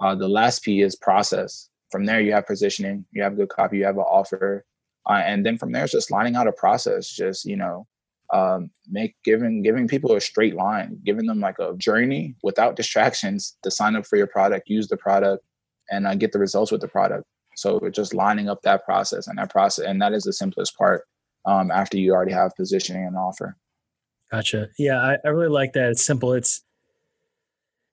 uh, 0.00 0.14
the 0.14 0.28
last 0.28 0.62
P 0.62 0.82
is 0.82 0.96
process. 0.96 1.68
From 1.90 2.04
there, 2.04 2.20
you 2.20 2.32
have 2.32 2.46
positioning, 2.46 3.04
you 3.12 3.22
have 3.22 3.36
good 3.36 3.48
copy, 3.48 3.78
you 3.78 3.84
have 3.84 3.96
an 3.96 4.02
offer, 4.02 4.64
uh, 5.08 5.22
and 5.24 5.44
then 5.44 5.58
from 5.58 5.72
there, 5.72 5.84
it's 5.84 5.92
just 5.92 6.10
lining 6.10 6.36
out 6.36 6.46
a 6.46 6.52
process. 6.52 7.08
Just 7.08 7.44
you 7.44 7.56
know, 7.56 7.86
um, 8.32 8.70
make 8.88 9.14
giving 9.24 9.62
giving 9.62 9.86
people 9.86 10.14
a 10.14 10.20
straight 10.20 10.54
line, 10.54 10.98
giving 11.04 11.26
them 11.26 11.40
like 11.40 11.58
a 11.58 11.74
journey 11.76 12.34
without 12.42 12.76
distractions 12.76 13.56
to 13.62 13.70
sign 13.70 13.94
up 13.94 14.06
for 14.06 14.16
your 14.16 14.26
product, 14.26 14.68
use 14.68 14.88
the 14.88 14.96
product, 14.96 15.44
and 15.90 16.06
uh, 16.06 16.14
get 16.14 16.32
the 16.32 16.38
results 16.38 16.72
with 16.72 16.80
the 16.80 16.88
product. 16.88 17.24
So 17.56 17.78
we're 17.80 17.90
just 17.90 18.14
lining 18.14 18.48
up 18.48 18.62
that 18.62 18.84
process, 18.84 19.26
and 19.26 19.38
that 19.38 19.50
process, 19.50 19.84
and 19.84 20.00
that 20.00 20.12
is 20.12 20.24
the 20.24 20.32
simplest 20.32 20.76
part. 20.76 21.04
Um, 21.44 21.72
after 21.72 21.98
you 21.98 22.12
already 22.12 22.32
have 22.32 22.54
positioning 22.56 23.04
and 23.04 23.16
offer. 23.16 23.56
Gotcha. 24.30 24.68
Yeah, 24.78 24.98
I, 24.98 25.16
I 25.24 25.28
really 25.30 25.50
like 25.50 25.72
that. 25.72 25.90
It's 25.90 26.04
simple. 26.04 26.32
It's, 26.32 26.62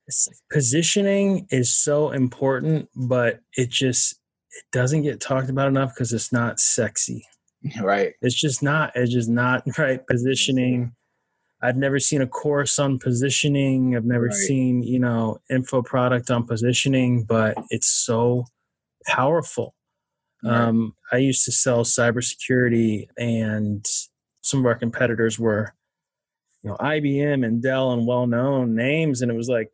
it's 0.06 0.30
positioning 0.52 1.48
is 1.50 1.76
so 1.76 2.12
important, 2.12 2.90
but 2.96 3.40
it 3.58 3.70
just 3.70 4.20
it 4.52 4.64
doesn't 4.72 5.02
get 5.02 5.20
talked 5.20 5.50
about 5.50 5.68
enough 5.68 5.94
because 5.94 6.14
it's 6.14 6.32
not 6.32 6.60
sexy. 6.60 7.26
Right. 7.82 8.14
It's 8.22 8.40
just 8.40 8.64
not. 8.64 8.92
It's 8.96 9.12
just 9.12 9.30
not 9.30 9.64
right 9.78 10.06
positioning. 10.08 10.94
I've 11.62 11.76
never 11.76 12.00
seen 12.00 12.22
a 12.22 12.28
course 12.28 12.80
on 12.80 13.00
positioning. 13.00 13.98
I've 13.98 14.06
never 14.06 14.28
right. 14.28 14.34
seen 14.34 14.82
you 14.82 15.00
know 15.00 15.40
info 15.50 15.82
product 15.82 16.32
on 16.32 16.46
positioning, 16.46 17.26
but 17.26 17.58
it's 17.70 17.88
so 17.88 18.46
powerful. 19.06 19.76
Right. 20.42 20.56
Um, 20.56 20.96
I 21.12 21.18
used 21.18 21.44
to 21.46 21.52
sell 21.52 21.84
cybersecurity, 21.84 23.08
and 23.18 23.86
some 24.42 24.62
of 24.62 24.66
our 24.66 24.76
competitors 24.76 25.38
were, 25.38 25.74
you 26.64 26.70
know, 26.70 26.78
IBM 26.78 27.46
and 27.46 27.62
Dell 27.62 27.92
and 27.92 28.08
well-known 28.08 28.74
names, 28.74 29.22
and 29.22 29.30
it 29.30 29.36
was 29.36 29.50
like 29.50 29.70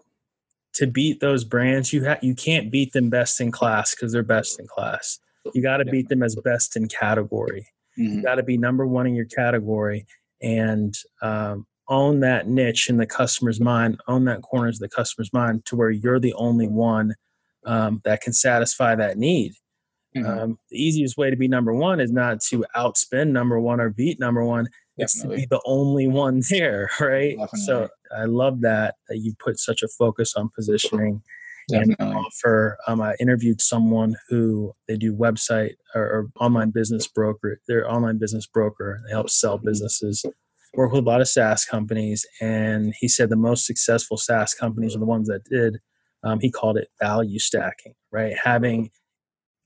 to 0.75 0.87
beat 0.87 1.19
those 1.19 1.43
brands, 1.43 1.93
you 1.93 2.05
ha- 2.05 2.19
you 2.21 2.35
can't 2.35 2.71
beat 2.71 2.93
them 2.93 3.09
best 3.09 3.39
in 3.39 3.51
class 3.51 3.95
because 3.95 4.11
they're 4.11 4.23
best 4.23 4.59
in 4.59 4.67
class. 4.67 5.19
You 5.53 5.61
got 5.61 5.77
to 5.77 5.85
beat 5.85 6.09
them 6.09 6.23
as 6.23 6.35
best 6.43 6.75
in 6.75 6.87
category. 6.87 7.67
Mm-hmm. 7.97 8.17
You 8.17 8.21
got 8.21 8.35
to 8.35 8.43
be 8.43 8.57
number 8.57 8.85
one 8.85 9.07
in 9.07 9.15
your 9.15 9.25
category 9.25 10.05
and 10.41 10.95
um, 11.21 11.65
own 11.87 12.19
that 12.21 12.47
niche 12.47 12.89
in 12.89 12.97
the 12.97 13.05
customer's 13.05 13.59
mind, 13.59 13.99
own 14.07 14.25
that 14.25 14.41
corner 14.41 14.69
of 14.69 14.79
the 14.79 14.89
customer's 14.89 15.31
mind 15.33 15.65
to 15.65 15.75
where 15.75 15.89
you're 15.89 16.19
the 16.19 16.33
only 16.33 16.67
one 16.67 17.15
um, 17.65 18.01
that 18.03 18.21
can 18.21 18.33
satisfy 18.33 18.95
that 18.95 19.17
need. 19.17 19.53
Mm-hmm. 20.15 20.39
Um, 20.39 20.59
the 20.69 20.77
easiest 20.77 21.17
way 21.17 21.29
to 21.29 21.35
be 21.35 21.47
number 21.47 21.73
one 21.73 21.99
is 21.99 22.11
not 22.11 22.39
to 22.49 22.65
outspend 22.75 23.31
number 23.31 23.59
one 23.59 23.81
or 23.81 23.89
beat 23.89 24.19
number 24.19 24.43
one. 24.45 24.67
It's 24.97 25.21
to 25.21 25.27
be 25.27 25.45
the 25.45 25.61
only 25.65 26.07
one 26.07 26.41
there, 26.49 26.89
right? 27.01 27.37
Definitely. 27.37 27.59
So 27.65 27.89
I 28.15 28.25
love 28.25 28.61
that 28.61 28.95
that 29.09 29.17
you 29.17 29.33
put 29.43 29.59
such 29.59 29.83
a 29.83 29.89
focus 29.89 30.35
on 30.35 30.49
positioning 30.55 31.21
Definitely. 31.69 31.95
and 31.99 32.15
offer. 32.15 32.77
Um, 32.87 33.01
I 33.01 33.15
interviewed 33.19 33.61
someone 33.61 34.15
who 34.29 34.73
they 34.87 34.97
do 34.97 35.15
website 35.15 35.73
or, 35.93 36.03
or, 36.03 36.27
online 36.39 36.71
business 36.71 37.07
broker. 37.07 37.59
They're 37.67 37.89
online 37.89 38.19
business 38.19 38.45
broker. 38.45 39.01
They 39.05 39.11
help 39.13 39.29
sell 39.29 39.57
mm-hmm. 39.57 39.67
businesses. 39.67 40.25
Work 40.75 40.91
with 40.91 41.05
a 41.05 41.07
lot 41.07 41.21
of 41.21 41.27
SaaS 41.29 41.63
companies, 41.63 42.25
and 42.41 42.93
he 42.99 43.07
said 43.07 43.29
the 43.29 43.37
most 43.37 43.65
successful 43.65 44.17
SaaS 44.17 44.53
companies 44.53 44.95
are 44.95 44.99
the 44.99 45.05
ones 45.05 45.27
that 45.27 45.45
did. 45.49 45.77
Um, 46.23 46.39
he 46.41 46.51
called 46.51 46.77
it 46.77 46.89
value 47.01 47.39
stacking, 47.39 47.93
right? 48.11 48.35
Having 48.43 48.89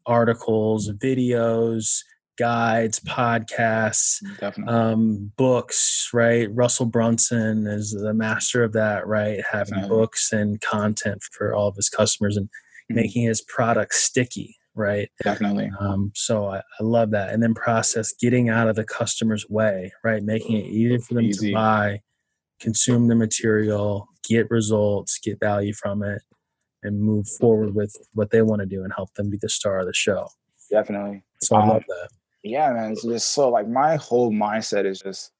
articles, 0.06 0.92
videos, 0.92 2.00
guides, 2.40 3.02
podcasts, 3.02 4.24
um, 4.68 5.32
books, 5.36 6.10
right? 6.14 6.48
Russell 6.56 6.86
Brunson 6.86 7.68
is 7.68 7.92
the 7.92 8.14
master 8.14 8.64
of 8.64 8.72
that, 8.74 9.06
right? 9.06 9.42
Having 9.52 9.90
books 9.90 10.32
and 10.32 10.60
content 10.62 11.22
for 11.38 11.54
all 11.54 11.68
of 11.68 11.76
his 11.76 11.90
customers 11.90 12.38
and 12.38 12.48
mm-hmm. 12.48 12.96
making 12.96 13.24
his 13.24 13.42
product 13.42 13.94
sticky, 13.94 14.56
right? 14.74 15.10
Definitely. 15.22 15.70
Um, 15.80 16.14
so 16.16 16.46
I, 16.48 16.60
I, 16.60 16.84
love 16.84 17.12
that. 17.12 17.32
And 17.32 17.44
then 17.44 17.54
process 17.54 18.14
getting 18.14 18.48
out 18.48 18.70
of 18.70 18.78
the 18.78 18.86
customer's 18.86 19.48
way, 19.50 19.92
right? 20.04 20.24
Making 20.24 20.58
it 20.58 20.68
easy 20.68 20.98
for 20.98 21.16
them 21.16 21.26
easy. 21.26 21.50
to 21.50 21.54
buy, 21.54 22.00
consume 22.62 23.10
the 23.10 23.16
material, 23.16 24.08
get 24.28 24.50
results, 24.50 25.20
get 25.20 25.42
value 25.42 25.74
from 25.74 26.04
it, 26.04 26.22
and 26.84 27.02
move 27.02 27.28
forward 27.28 27.76
with 27.76 27.94
what 28.14 28.32
they 28.32 28.42
want 28.42 28.62
to 28.62 28.66
do 28.66 28.86
and 28.86 28.94
help 28.96 29.14
them 29.16 29.30
be 29.30 29.38
the 29.42 29.50
star 29.50 29.80
of 29.80 29.88
the 29.88 29.94
show. 29.94 30.30
Definitely. 30.72 31.24
So 31.42 31.58
I 31.58 31.64
um, 31.64 31.70
love 31.70 31.84
that 31.86 32.10
yeah, 32.44 32.72
man. 32.72 32.92
It's 32.92 33.04
just 33.04 33.34
so 33.34 33.50
like 33.50 33.68
my 33.68 33.96
whole 33.98 34.32
mindset 34.32 34.86
is 34.86 35.00
just, 35.00 35.32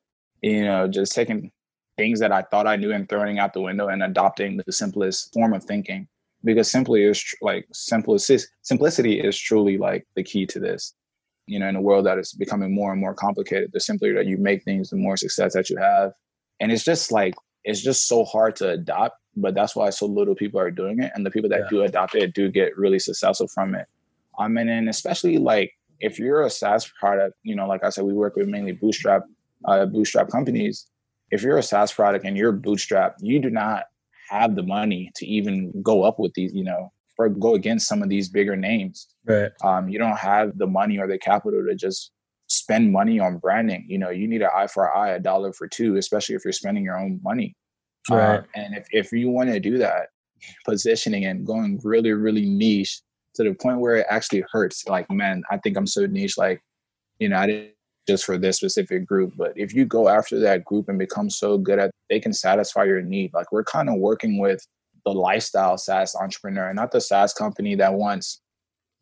you 0.42 0.64
know, 0.64 0.88
just 0.88 1.14
taking 1.14 1.52
things 1.98 2.20
that 2.20 2.32
I 2.32 2.44
thought 2.44 2.68
I 2.68 2.76
knew 2.76 2.92
and 2.92 3.08
throwing 3.08 3.40
out 3.40 3.54
the 3.54 3.62
window 3.62 3.88
and 3.88 4.04
adopting 4.04 4.62
the 4.66 4.72
simplest 4.72 5.34
form 5.34 5.54
of 5.54 5.64
thinking 5.64 6.08
because 6.44 6.72
simply 6.72 7.04
is 7.04 7.20
tr- 7.20 7.36
like 7.42 7.68
simplicity, 7.74 8.44
simplicity 8.62 9.20
is 9.20 9.38
truly 9.38 9.78
like 9.78 10.08
the 10.16 10.24
key 10.24 10.46
to 10.48 10.60
this. 10.60 10.94
You 11.48 11.60
know, 11.60 11.68
in 11.68 11.76
a 11.76 11.82
world 11.82 12.06
that 12.06 12.20
is 12.20 12.32
becoming 12.34 12.74
more 12.74 12.92
and 12.92 13.02
more 13.02 13.16
complicated, 13.16 13.72
the 13.74 13.80
simpler 13.80 14.14
that 14.14 14.28
you 14.28 14.38
make 14.38 14.64
things, 14.64 14.92
the 14.92 14.98
more 14.98 15.18
success 15.18 15.54
that 15.54 15.70
you 15.70 15.78
have. 15.78 16.14
And 16.60 16.72
it's 16.72 16.84
just 16.84 17.12
like 17.12 17.34
it's 17.64 17.82
just 17.82 18.08
so 18.08 18.24
hard 18.24 18.56
to 18.58 18.70
adopt, 18.70 19.18
but 19.36 19.56
that's 19.56 19.76
why 19.76 19.90
so 19.90 20.06
little 20.06 20.36
people 20.36 20.60
are 20.60 20.72
doing 20.72 21.02
it. 21.02 21.12
And 21.16 21.26
the 21.26 21.32
people 21.32 21.50
that 21.50 21.62
yeah. 21.62 21.70
do 21.70 21.82
adopt 21.82 22.16
it 22.16 22.34
do 22.34 22.52
get 22.52 22.78
really 22.78 23.00
successful 23.00 23.48
from 23.48 23.74
it. 23.74 23.88
I 24.38 24.46
um, 24.46 24.54
mean, 24.54 24.70
and 24.70 24.88
especially 24.88 25.38
like 25.38 25.74
if 26.00 26.20
you're 26.20 26.42
a 26.42 26.50
SaaS 26.50 26.90
product, 27.00 27.36
you 27.44 27.56
know, 27.56 27.68
like 27.68 27.84
I 27.84 27.90
said, 27.90 28.06
we 28.06 28.14
work 28.14 28.36
with 28.36 28.48
mainly 28.48 28.72
bootstrap, 28.72 29.24
uh, 29.66 29.86
bootstrap 29.86 30.30
companies. 30.30 30.88
If 31.32 31.44
you're 31.44 31.58
a 31.58 31.64
SaaS 31.64 31.94
product 31.94 32.26
and 32.26 32.38
you're 32.38 32.52
bootstrap, 32.52 33.16
you 33.20 33.40
do 33.40 33.50
not 33.50 33.84
have 34.30 34.56
the 34.56 34.64
money 34.64 35.12
to 35.16 35.26
even 35.26 35.72
go 35.82 36.04
up 36.04 36.20
with 36.20 36.34
these, 36.34 36.54
you 36.54 36.64
know, 36.64 36.92
or 37.18 37.30
go 37.30 37.56
against 37.56 37.88
some 37.88 38.02
of 38.02 38.10
these 38.10 38.30
bigger 38.30 38.56
names. 38.56 39.08
Right. 39.26 39.52
Um, 39.64 39.90
you 39.90 40.00
don't 40.00 40.18
have 40.18 40.58
the 40.58 40.68
money 40.68 40.98
or 40.98 41.08
the 41.08 41.18
capital 41.18 41.64
to 41.68 41.76
just 41.76 42.12
spend 42.48 42.92
money 42.92 43.20
on 43.20 43.38
branding. 43.38 43.86
You 43.88 44.00
know, 44.00 44.10
you 44.10 44.28
need 44.28 44.42
an 44.42 44.50
eye 44.56 44.68
for 44.68 44.96
eye, 44.96 45.10
a 45.10 45.20
dollar 45.20 45.54
for 45.54 45.68
two, 45.68 45.98
especially 45.98 46.36
if 46.36 46.44
you're 46.44 46.54
spending 46.54 46.84
your 46.84 46.98
own 46.98 47.20
money. 47.24 47.56
Right. 48.10 48.40
Uh, 48.40 48.42
and 48.56 48.76
if, 48.76 48.88
if 48.92 49.12
you 49.12 49.30
want 49.30 49.50
to 49.50 49.60
do 49.60 49.78
that, 49.80 50.08
positioning 50.66 51.26
and 51.26 51.46
going 51.46 51.80
really, 51.84 52.12
really 52.12 52.46
niche 52.46 53.02
to 53.40 53.50
the 53.50 53.56
point 53.56 53.80
where 53.80 53.96
it 53.96 54.08
actually 54.10 54.44
hurts. 54.52 54.88
Like, 54.88 55.10
man, 55.10 55.44
I 55.50 55.58
think 55.58 55.78
I'm 55.78 55.88
so 55.88 56.06
niche. 56.06 56.38
Like, 56.38 56.62
you 57.20 57.30
know, 57.30 57.38
I 57.38 57.48
didn't 57.48 57.74
just 58.08 58.26
for 58.26 58.38
this 58.38 58.58
specific 58.58 59.06
group. 59.06 59.34
But 59.38 59.54
if 59.56 59.74
you 59.74 59.86
go 59.86 60.10
after 60.10 60.40
that 60.40 60.66
group 60.66 60.90
and 60.90 60.98
become 60.98 61.30
so 61.30 61.58
good 61.58 61.80
at, 61.80 61.92
they 62.10 62.20
can 62.20 62.34
satisfy 62.34 62.86
your 62.86 63.02
need. 63.02 63.32
Like 63.34 63.52
we're 63.52 63.64
kind 63.64 63.90
of 63.90 63.96
working 64.00 64.40
with 64.40 64.66
the 65.06 65.12
lifestyle 65.12 65.78
SaaS 65.78 66.16
entrepreneur, 66.16 66.74
not 66.74 66.92
the 66.92 67.02
SaaS 67.02 67.34
company 67.34 67.76
that 67.76 67.94
wants, 67.94 68.42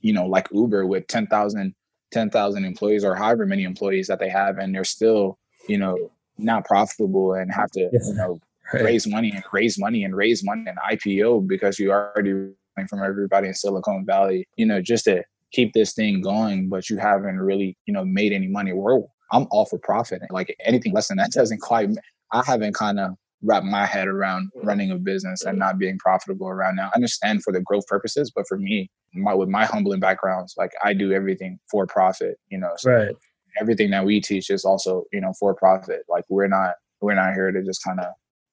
you 0.02 0.14
know, 0.14 0.26
like 0.26 0.48
Uber 0.52 0.86
with 0.86 1.08
10,000 1.08 1.74
10,000 2.12 2.64
employees 2.64 3.04
or 3.04 3.16
however 3.16 3.46
many 3.46 3.64
employees 3.64 4.08
that 4.08 4.20
they 4.20 4.30
have, 4.30 4.58
and 4.58 4.74
they're 4.74 4.86
still, 4.86 5.38
you 5.68 5.78
know, 5.78 6.10
not 6.38 6.64
profitable 6.66 7.34
and 7.34 7.52
have 7.54 7.70
to, 7.72 7.90
you 7.92 8.14
know, 8.14 8.40
right. 8.74 8.84
raise 8.84 9.06
money 9.08 9.32
and 9.32 9.44
raise 9.52 9.78
money 9.78 10.04
and 10.04 10.16
raise 10.16 10.44
money 10.44 10.64
and 10.68 10.78
IPO 10.90 11.48
because 11.48 11.80
you 11.80 11.92
already 11.92 12.52
from 12.86 13.04
everybody 13.04 13.48
in 13.48 13.54
Silicon 13.54 14.06
Valley, 14.06 14.48
you 14.58 14.66
know, 14.66 14.82
just 14.82 15.06
to 15.06 15.24
keep 15.52 15.74
this 15.74 15.94
thing 15.94 16.22
going, 16.22 16.70
but 16.70 16.90
you 16.90 16.98
haven't 16.98 17.40
really, 17.40 17.78
you 17.86 17.94
know, 17.94 18.06
made 18.06 18.34
any 18.34 18.48
money. 18.48 18.74
We're, 18.74 19.00
I'm 19.32 19.48
all 19.50 19.66
for 19.66 19.80
profit. 19.80 20.22
Like 20.30 20.56
anything 20.64 20.94
less 20.94 21.08
than 21.08 21.18
that 21.18 21.32
doesn't 21.34 21.62
quite, 21.62 21.90
I 22.34 22.44
haven't 22.46 22.76
kind 22.76 23.00
of 23.00 23.12
wrapped 23.44 23.66
my 23.66 23.86
head 23.86 24.08
around 24.08 24.50
running 24.64 24.92
a 24.92 24.98
business 24.98 25.44
and 25.44 25.60
not 25.60 25.78
being 25.78 25.98
profitable 26.00 26.48
around 26.48 26.76
now. 26.76 26.90
I 26.94 26.96
understand 26.96 27.44
for 27.44 27.54
the 27.54 27.62
growth 27.62 27.86
purposes, 27.88 28.32
but 28.36 28.48
for 28.48 28.58
me, 28.58 28.90
my 29.14 29.34
with 29.34 29.50
my 29.50 29.66
humbling 29.66 30.00
backgrounds, 30.00 30.56
like 30.58 30.72
I 30.84 30.94
do 30.94 31.12
everything 31.12 31.60
for 31.70 31.86
profit, 31.88 32.38
you 32.50 32.58
know. 32.58 32.72
So 32.78 32.92
right. 32.92 33.16
everything 33.60 33.92
that 33.92 34.06
we 34.06 34.22
teach 34.22 34.50
is 34.50 34.66
also, 34.66 35.04
you 35.14 35.22
know, 35.22 35.34
for 35.40 35.54
profit. 35.54 36.02
Like 36.10 36.26
we're 36.30 36.48
not 36.48 36.76
we're 37.02 37.16
not 37.16 37.34
here 37.34 37.52
to 37.52 37.64
just 37.64 37.84
kind 37.84 38.00
of, 38.00 38.08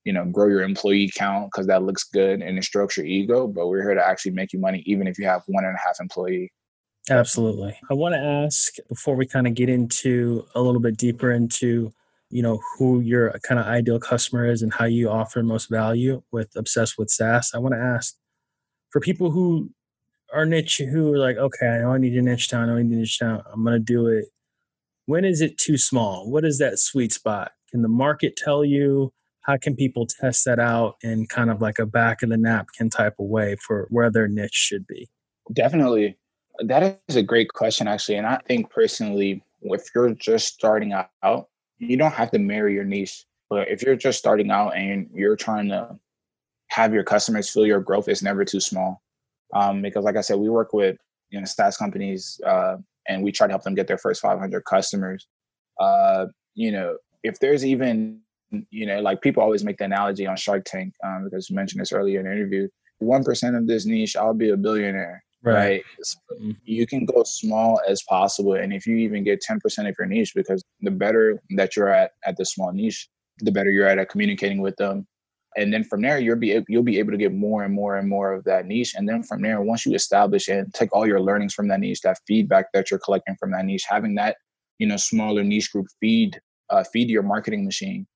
you 0.05 0.13
know, 0.13 0.25
grow 0.27 0.49
your 0.49 0.63
employee 0.63 1.11
count 1.15 1.51
because 1.51 1.67
that 1.67 1.83
looks 1.83 2.05
good 2.05 2.43
and 2.43 2.59
it 2.59 2.65
strokes 2.65 2.97
your 2.97 3.07
ego, 3.07 3.47
but 3.47 3.69
we're 3.69 3.83
here 3.83 3.95
to 3.95 4.07
actually 4.07 4.33
make 4.33 4.53
you 4.53 4.59
money 4.59 4.83
even 4.87 5.07
if 5.07 5.19
you 5.19 5.27
have 5.27 5.43
one 5.47 5.65
and 5.65 5.75
a 5.75 5.79
half 5.87 6.01
employee. 6.01 6.53
Absolutely. 7.11 7.77
I 7.91 7.95
want 7.95 8.15
to 8.15 8.21
ask 8.21 8.77
before 8.89 9.15
we 9.15 9.27
kind 9.27 9.47
of 9.47 9.55
get 9.55 9.69
into 9.69 10.47
a 10.55 10.61
little 10.61 10.81
bit 10.81 10.97
deeper 10.97 11.33
into 11.33 11.93
you 12.31 12.43
know 12.43 12.61
who 12.77 13.01
your 13.01 13.39
kind 13.47 13.61
of 13.61 13.67
ideal 13.67 14.01
customer 14.01 14.51
is 14.51 14.63
and 14.63 14.73
how 14.73 14.87
you 14.87 15.09
offer 15.09 15.43
most 15.43 15.69
value 15.69 16.23
with 16.33 16.51
obsessed 16.57 16.99
with 16.99 17.11
SaaS. 17.11 17.53
I 17.55 17.59
want 17.59 17.75
to 17.75 17.81
ask 17.81 18.17
for 18.91 19.01
people 19.01 19.31
who 19.31 19.71
are 20.33 20.47
niche 20.47 20.79
who 20.79 21.15
are 21.15 21.19
like, 21.19 21.37
okay, 21.37 21.67
I 21.67 21.79
know 21.81 21.93
I 21.93 21.99
need 21.99 22.15
a 22.15 22.23
niche 22.23 22.49
down, 22.49 22.71
I 22.71 22.83
need 22.83 22.93
a 22.93 23.01
niche 23.01 23.21
down, 23.21 23.43
I'm 23.53 23.63
gonna 23.65 23.79
do 23.79 24.09
it. 24.09 24.27
When 25.07 25.25
is 25.25 25.41
it 25.43 25.59
too 25.59 25.77
small? 25.77 26.31
What 26.31 26.45
is 26.45 26.59
that 26.59 26.79
sweet 26.79 27.13
spot? 27.13 27.53
Can 27.71 27.83
the 27.83 27.89
market 27.89 28.37
tell 28.37 28.65
you? 28.65 29.13
How 29.45 29.59
can 29.59 29.77
people 29.77 30.07
test 30.07 30.45
that 30.47 30.59
out 30.59 30.97
in 31.03 31.27
kind 31.27 31.51
of 31.51 31.61
like 31.61 31.79
a 31.79 31.87
back 31.87 32.23
of 32.23 32.31
the 32.31 32.37
napkin 32.37 32.89
type 32.91 33.15
of 33.19 33.27
way 33.27 33.57
for 33.57 33.87
where 33.91 34.11
their 34.11 34.27
niche 34.27 34.55
should 34.55 34.87
be? 34.87 35.09
Definitely. 35.53 36.17
That 36.61 37.01
is 37.09 37.17
a 37.17 37.23
great 37.23 37.53
question, 37.53 37.87
actually. 37.87 38.17
And 38.17 38.27
I 38.27 38.39
think 38.47 38.71
personally, 38.71 39.43
if 39.63 39.85
you're 39.95 40.15
just 40.15 40.55
starting 40.55 40.93
out, 40.93 41.49
you 41.79 41.97
don't 41.97 42.13
have 42.13 42.31
to 42.31 42.39
marry 42.39 42.75
your 42.75 42.85
niche. 42.85 43.27
But 43.51 43.69
if 43.69 43.83
you're 43.83 43.97
just 43.97 44.19
starting 44.19 44.51
out 44.51 44.71
and 44.77 45.11
you're 45.13 45.37
trying 45.37 45.69
to 45.69 45.99
have 46.71 46.95
your 46.95 47.05
customers 47.05 47.51
feel 47.51 47.67
your 47.67 47.81
growth, 47.81 48.09
is 48.09 48.23
never 48.23 48.45
too 48.45 48.61
small. 48.61 49.03
Um, 49.55 49.83
because, 49.83 50.05
like 50.05 50.17
I 50.17 50.23
said, 50.23 50.39
we 50.39 50.49
work 50.49 50.73
with 50.73 50.97
you 51.31 51.39
know 51.39 51.45
SaaS 51.45 51.77
companies, 51.77 52.41
uh, 52.47 52.77
and 53.09 53.23
we 53.23 53.31
try 53.31 53.47
to 53.47 53.53
help 53.53 53.63
them 53.63 53.75
get 53.75 53.87
their 53.87 53.99
first 53.99 54.23
500 54.23 54.65
customers. 54.65 55.27
Uh, 55.79 56.27
you 56.55 56.73
know, 56.73 56.97
if 57.23 57.39
there's 57.41 57.65
even 57.65 58.21
you 58.71 58.87
know, 58.87 59.01
like 59.01 59.23
people 59.23 59.43
always 59.43 59.65
make 59.65 59.79
the 59.79 59.85
analogy 59.85 60.27
on 60.27 60.37
Shark 60.37 60.65
Tank 60.65 60.95
um, 61.05 61.25
because 61.25 61.49
you 61.49 61.57
mentioned 61.57 61.81
this 61.81 61.93
earlier 61.93 62.21
in 62.21 62.27
the 62.27 62.33
interview. 62.33 62.69
One 62.99 63.25
percent 63.25 63.57
of 63.57 63.67
this 63.67 63.87
niche, 63.87 64.17
I'll 64.17 64.35
be 64.35 64.51
a 64.51 64.57
billionaire 64.57 65.25
right, 65.45 65.55
right? 65.55 65.83
So 66.03 66.19
mm-hmm. 66.41 66.53
you 66.65 66.87
can 66.87 67.05
go 67.05 67.23
small 67.25 67.81
as 67.89 68.03
possible 68.09 68.55
and 68.55 68.73
if 68.73 68.87
you 68.87 68.97
even 68.97 69.23
get 69.25 69.43
10% 69.49 69.89
of 69.89 69.95
your 69.99 70.07
niche 70.07 70.33
because 70.35 70.63
the 70.81 70.91
better 70.91 71.41
that 71.57 71.77
you're 71.77 71.91
at 71.91 72.13
at 72.25 72.37
the 72.37 72.45
small 72.45 72.73
niche 72.73 73.09
the 73.39 73.53
better 73.53 73.71
you're 73.71 73.87
at 73.87 73.99
at 73.99 74.09
communicating 74.09 74.61
with 74.61 74.77
them 74.77 75.07
and 75.57 75.73
then 75.73 75.85
from 75.85 76.03
there 76.03 76.19
you'll 76.19 76.37
be 76.37 76.61
you'll 76.69 76.83
be 76.83 76.99
able 76.99 77.13
to 77.13 77.19
get 77.19 77.35
more 77.35 77.65
and 77.65 77.75
more 77.75 77.97
and 77.97 78.09
more 78.09 78.33
of 78.33 78.45
that 78.45 78.67
niche 78.67 78.95
and 78.95 79.09
then 79.09 79.23
from 79.23 79.43
there 79.43 79.61
once 79.61 79.85
you 79.85 79.95
establish 79.95 80.49
and 80.49 80.73
take 80.73 80.95
all 80.95 81.07
your 81.07 81.21
learnings 81.21 81.55
from 81.55 81.69
that 81.69 81.81
niche 81.81 82.01
that 82.03 82.19
feedback 82.27 82.67
that 82.73 82.91
you're 82.91 83.01
collecting 83.01 83.37
from 83.39 83.51
that 83.51 83.65
niche 83.65 83.85
having 83.89 84.15
that 84.15 84.37
you 84.79 84.87
know 84.87 84.97
smaller 84.97 85.43
niche 85.43 85.73
group 85.73 85.87
feed 86.01 86.41
uh, 86.71 86.85
feed 86.93 87.09
your 87.09 87.23
marketing 87.23 87.65
machine 87.65 88.07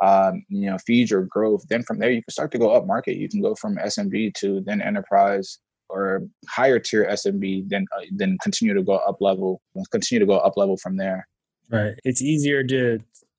um, 0.00 0.44
you 0.48 0.70
know 0.70 0.78
feed 0.78 1.10
your 1.10 1.24
growth 1.24 1.66
then 1.68 1.82
from 1.82 1.98
there 1.98 2.10
you 2.10 2.22
can 2.22 2.30
start 2.30 2.50
to 2.52 2.58
go 2.58 2.70
up 2.70 2.86
market 2.86 3.16
you 3.16 3.28
can 3.28 3.40
go 3.40 3.54
from 3.54 3.76
smb 3.76 4.32
to 4.34 4.60
then 4.60 4.80
enterprise 4.80 5.58
or 5.88 6.22
higher 6.48 6.78
tier 6.78 7.06
SMB, 7.06 7.68
then 7.68 7.86
uh, 7.96 8.02
then 8.12 8.36
continue 8.42 8.74
to 8.74 8.82
go 8.82 8.96
up 8.96 9.20
level, 9.20 9.60
continue 9.90 10.20
to 10.20 10.26
go 10.26 10.38
up 10.38 10.56
level 10.56 10.76
from 10.76 10.96
there. 10.96 11.26
Right. 11.70 11.94
It's 12.04 12.22
easier 12.22 12.64
to 12.64 12.98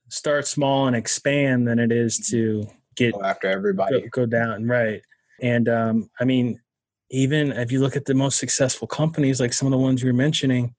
start 0.09 0.47
small 0.47 0.87
and 0.87 0.95
expand 0.95 1.67
than 1.67 1.79
it 1.79 1.91
is 1.91 2.17
to 2.29 2.67
get 2.95 3.13
go 3.13 3.23
after 3.23 3.47
everybody. 3.47 4.01
Go, 4.01 4.23
go 4.23 4.25
down. 4.25 4.67
Right. 4.67 5.01
And 5.41 5.69
um, 5.69 6.09
I 6.19 6.25
mean, 6.25 6.59
even 7.11 7.51
if 7.51 7.71
you 7.71 7.79
look 7.79 7.95
at 7.95 8.05
the 8.05 8.13
most 8.13 8.37
successful 8.37 8.87
companies, 8.87 9.39
like 9.39 9.53
some 9.53 9.67
of 9.67 9.71
the 9.71 9.77
ones 9.77 10.03
you're 10.03 10.13
mentioning, 10.13 10.75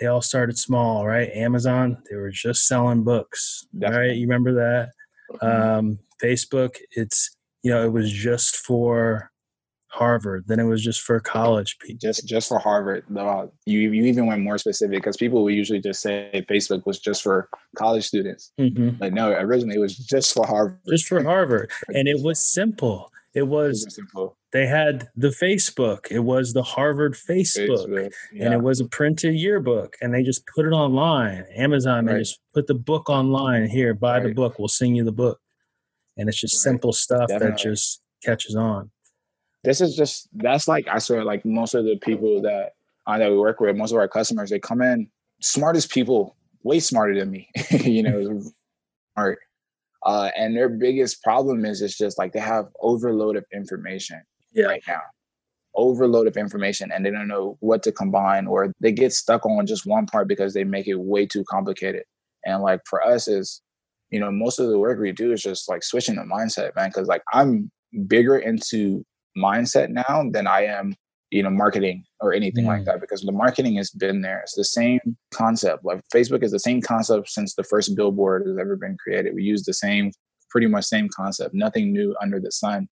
they 0.00 0.06
all 0.06 0.22
started 0.22 0.58
small, 0.58 1.06
right? 1.06 1.30
Amazon, 1.32 2.02
they 2.08 2.16
were 2.16 2.30
just 2.30 2.66
selling 2.66 3.02
books, 3.02 3.66
Definitely. 3.78 4.08
right? 4.08 4.16
You 4.16 4.26
remember 4.26 4.54
that? 4.54 4.90
Um, 5.42 5.98
Facebook, 6.22 6.76
it's 6.92 7.30
you 7.62 7.70
know, 7.70 7.84
it 7.84 7.92
was 7.92 8.12
just 8.12 8.56
for 8.56 9.30
Harvard. 9.88 10.44
Then 10.46 10.60
it 10.60 10.64
was 10.64 10.82
just 10.84 11.00
for 11.00 11.18
college 11.20 11.78
people. 11.78 11.98
Just 12.00 12.26
just 12.26 12.48
for 12.48 12.58
Harvard. 12.58 13.04
Uh, 13.16 13.46
you 13.64 13.90
you 13.90 14.04
even 14.04 14.26
went 14.26 14.42
more 14.42 14.58
specific 14.58 14.98
because 14.98 15.16
people 15.16 15.42
would 15.42 15.54
usually 15.54 15.80
just 15.80 16.00
say 16.00 16.44
Facebook 16.48 16.86
was 16.86 16.98
just 16.98 17.22
for 17.22 17.48
college 17.76 18.06
students. 18.06 18.52
Mm-hmm. 18.60 19.00
Like 19.00 19.12
no, 19.12 19.32
originally 19.32 19.76
it 19.76 19.80
was 19.80 19.96
just 19.96 20.34
for 20.34 20.46
Harvard. 20.46 20.78
Just 20.88 21.08
for 21.08 21.22
Harvard, 21.22 21.70
and 21.88 22.06
it 22.08 22.22
was 22.22 22.40
simple. 22.40 23.10
It 23.34 23.48
was, 23.48 23.82
it 23.82 23.86
was 23.86 23.94
simple. 23.94 24.36
They 24.56 24.66
had 24.66 25.08
the 25.16 25.28
Facebook. 25.28 26.06
It 26.10 26.20
was 26.20 26.52
the 26.52 26.62
Harvard 26.62 27.14
Facebook, 27.14 27.86
Facebook 27.86 28.12
yeah. 28.32 28.46
and 28.46 28.54
it 28.54 28.62
was 28.62 28.80
a 28.80 28.86
printed 28.86 29.34
yearbook. 29.34 29.96
And 30.00 30.14
they 30.14 30.22
just 30.22 30.46
put 30.46 30.66
it 30.66 30.70
online. 30.70 31.44
Amazon, 31.54 32.06
right. 32.06 32.14
they 32.14 32.18
just 32.20 32.40
put 32.54 32.66
the 32.66 32.74
book 32.74 33.10
online. 33.10 33.68
Here, 33.68 33.92
buy 33.92 34.18
right. 34.18 34.22
the 34.24 34.34
book. 34.34 34.58
We'll 34.58 34.68
sing 34.68 34.94
you 34.94 35.04
the 35.04 35.12
book. 35.12 35.38
And 36.16 36.28
it's 36.28 36.40
just 36.40 36.54
right. 36.54 36.72
simple 36.72 36.92
stuff 36.92 37.28
Definitely. 37.28 37.50
that 37.50 37.58
just 37.58 38.02
catches 38.24 38.56
on 38.56 38.90
this 39.66 39.80
is 39.80 39.96
just 39.96 40.28
that's 40.32 40.68
like 40.68 40.86
I 40.88 40.98
swear 40.98 41.24
like 41.24 41.44
most 41.44 41.74
of 41.74 41.84
the 41.84 41.96
people 41.96 42.40
that 42.42 42.72
uh, 43.06 43.18
that 43.18 43.30
we 43.30 43.36
work 43.36 43.60
with, 43.60 43.76
most 43.76 43.90
of 43.90 43.98
our 43.98 44.08
customers, 44.08 44.48
they 44.48 44.60
come 44.60 44.80
in 44.80 45.10
smartest 45.42 45.90
people, 45.90 46.36
way 46.62 46.80
smarter 46.80 47.18
than 47.18 47.30
me, 47.30 47.50
you 47.70 48.02
know, 48.02 48.40
smart. 49.14 49.40
Uh, 50.04 50.30
and 50.36 50.56
their 50.56 50.68
biggest 50.68 51.22
problem 51.22 51.64
is 51.64 51.82
it's 51.82 51.98
just 51.98 52.16
like 52.16 52.32
they 52.32 52.40
have 52.40 52.68
overload 52.80 53.36
of 53.36 53.44
information 53.52 54.22
yeah. 54.56 54.66
right 54.66 54.82
now 54.88 55.00
overload 55.74 56.26
of 56.26 56.36
information 56.38 56.90
and 56.90 57.04
they 57.04 57.10
don't 57.10 57.28
know 57.28 57.58
what 57.60 57.82
to 57.82 57.92
combine 57.92 58.46
or 58.46 58.72
they 58.80 58.90
get 58.90 59.12
stuck 59.12 59.44
on 59.44 59.66
just 59.66 59.84
one 59.84 60.06
part 60.06 60.26
because 60.26 60.54
they 60.54 60.64
make 60.64 60.88
it 60.88 60.98
way 60.98 61.26
too 61.26 61.44
complicated 61.50 62.02
and 62.46 62.62
like 62.62 62.80
for 62.88 63.04
us 63.06 63.28
is 63.28 63.60
you 64.10 64.18
know 64.18 64.30
most 64.30 64.58
of 64.58 64.68
the 64.68 64.78
work 64.78 64.98
we 64.98 65.12
do 65.12 65.32
is 65.32 65.42
just 65.42 65.68
like 65.68 65.82
switching 65.82 66.14
the 66.14 66.22
mindset 66.22 66.74
man 66.76 66.88
because 66.88 67.08
like 67.08 67.22
i'm 67.34 67.70
bigger 68.08 68.38
into 68.38 69.04
mindset 69.36 69.90
now 69.90 70.28
than 70.30 70.46
I 70.46 70.64
am, 70.64 70.94
you 71.30 71.42
know, 71.42 71.50
marketing 71.50 72.04
or 72.20 72.32
anything 72.32 72.64
mm. 72.64 72.68
like 72.68 72.84
that 72.84 73.00
because 73.00 73.22
the 73.22 73.32
marketing 73.32 73.76
has 73.76 73.90
been 73.90 74.22
there. 74.22 74.40
It's 74.40 74.54
the 74.54 74.64
same 74.64 75.00
concept. 75.32 75.84
Like 75.84 76.00
Facebook 76.14 76.42
is 76.42 76.52
the 76.52 76.58
same 76.58 76.80
concept 76.80 77.28
since 77.28 77.54
the 77.54 77.64
first 77.64 77.94
billboard 77.96 78.46
has 78.46 78.58
ever 78.58 78.76
been 78.76 78.96
created. 79.02 79.34
We 79.34 79.42
use 79.42 79.64
the 79.64 79.74
same, 79.74 80.12
pretty 80.50 80.66
much 80.66 80.84
same 80.84 81.08
concept, 81.14 81.54
nothing 81.54 81.92
new 81.92 82.16
under 82.20 82.40
the 82.40 82.52
sun. 82.52 82.88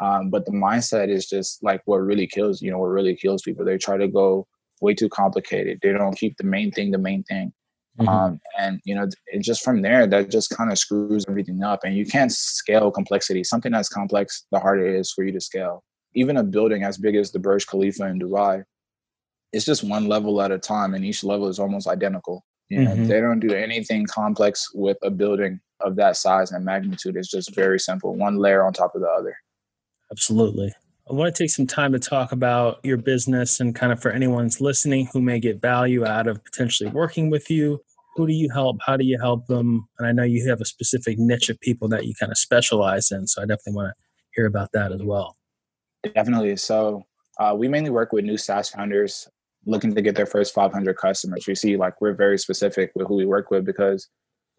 Um, 0.00 0.30
but 0.30 0.46
the 0.46 0.52
mindset 0.52 1.08
is 1.08 1.28
just 1.28 1.62
like 1.62 1.82
what 1.84 1.98
really 1.98 2.26
kills, 2.26 2.62
you 2.62 2.70
know, 2.70 2.78
what 2.78 2.86
really 2.86 3.14
kills 3.14 3.42
people. 3.42 3.64
They 3.64 3.78
try 3.78 3.96
to 3.98 4.08
go 4.08 4.46
way 4.80 4.94
too 4.94 5.08
complicated. 5.08 5.80
They 5.82 5.92
don't 5.92 6.16
keep 6.16 6.36
the 6.36 6.44
main 6.44 6.70
thing 6.70 6.90
the 6.90 6.98
main 6.98 7.22
thing. 7.24 7.52
Mm-hmm. 7.98 8.08
Um, 8.08 8.40
and 8.58 8.80
you 8.84 8.94
know, 8.94 9.06
just 9.40 9.62
from 9.62 9.82
there, 9.82 10.06
that 10.06 10.30
just 10.30 10.50
kind 10.50 10.72
of 10.72 10.78
screws 10.78 11.26
everything 11.28 11.62
up. 11.62 11.80
And 11.84 11.94
you 11.94 12.06
can't 12.06 12.32
scale 12.32 12.90
complexity. 12.90 13.44
Something 13.44 13.72
that's 13.72 13.88
complex, 13.88 14.46
the 14.50 14.58
harder 14.58 14.86
it 14.86 14.98
is 14.98 15.12
for 15.12 15.24
you 15.24 15.32
to 15.32 15.40
scale. 15.40 15.84
Even 16.14 16.36
a 16.36 16.42
building 16.42 16.84
as 16.84 16.98
big 16.98 17.16
as 17.16 17.32
the 17.32 17.38
Burj 17.38 17.66
Khalifa 17.66 18.06
in 18.06 18.18
Dubai, 18.18 18.64
it's 19.52 19.64
just 19.64 19.84
one 19.84 20.08
level 20.08 20.40
at 20.40 20.50
a 20.50 20.58
time, 20.58 20.94
and 20.94 21.04
each 21.04 21.22
level 21.22 21.48
is 21.48 21.58
almost 21.58 21.86
identical. 21.86 22.44
You 22.70 22.84
know, 22.84 22.92
mm-hmm. 22.92 23.06
they 23.06 23.20
don't 23.20 23.40
do 23.40 23.52
anything 23.52 24.06
complex 24.06 24.68
with 24.74 24.96
a 25.02 25.10
building 25.10 25.60
of 25.80 25.96
that 25.96 26.16
size 26.16 26.52
and 26.52 26.64
magnitude. 26.64 27.16
It's 27.16 27.30
just 27.30 27.54
very 27.54 27.78
simple, 27.78 28.14
one 28.14 28.38
layer 28.38 28.64
on 28.64 28.72
top 28.72 28.94
of 28.94 29.02
the 29.02 29.08
other. 29.08 29.36
Absolutely. 30.12 30.72
I 31.10 31.14
want 31.14 31.34
to 31.34 31.42
take 31.42 31.50
some 31.50 31.66
time 31.66 31.92
to 31.92 31.98
talk 31.98 32.32
about 32.32 32.78
your 32.84 32.98
business 32.98 33.58
and 33.58 33.74
kind 33.74 33.92
of 33.92 34.00
for 34.00 34.10
anyone's 34.10 34.60
listening 34.60 35.08
who 35.12 35.20
may 35.20 35.40
get 35.40 35.60
value 35.60 36.06
out 36.06 36.28
of 36.28 36.44
potentially 36.44 36.90
working 36.90 37.28
with 37.30 37.50
you. 37.50 37.80
Who 38.14 38.26
do 38.26 38.32
you 38.34 38.50
help? 38.50 38.76
How 38.84 38.96
do 38.96 39.04
you 39.04 39.18
help 39.18 39.46
them? 39.46 39.88
And 39.98 40.06
I 40.06 40.12
know 40.12 40.22
you 40.22 40.48
have 40.48 40.60
a 40.60 40.66
specific 40.66 41.18
niche 41.18 41.48
of 41.48 41.58
people 41.60 41.88
that 41.88 42.04
you 42.04 42.14
kind 42.20 42.30
of 42.30 42.38
specialize 42.38 43.10
in. 43.10 43.26
So 43.26 43.42
I 43.42 43.46
definitely 43.46 43.72
want 43.72 43.88
to 43.88 43.94
hear 44.34 44.46
about 44.46 44.70
that 44.72 44.92
as 44.92 45.02
well. 45.02 45.36
Definitely. 46.14 46.56
So 46.56 47.02
uh, 47.40 47.54
we 47.56 47.68
mainly 47.68 47.90
work 47.90 48.12
with 48.12 48.24
new 48.24 48.36
SaaS 48.36 48.68
founders 48.68 49.28
looking 49.64 49.94
to 49.94 50.02
get 50.02 50.14
their 50.14 50.26
first 50.26 50.54
500 50.54 50.96
customers. 50.96 51.46
We 51.46 51.54
see 51.54 51.76
like 51.76 52.00
we're 52.00 52.14
very 52.14 52.38
specific 52.38 52.92
with 52.94 53.08
who 53.08 53.16
we 53.16 53.24
work 53.24 53.50
with 53.50 53.64
because 53.64 54.08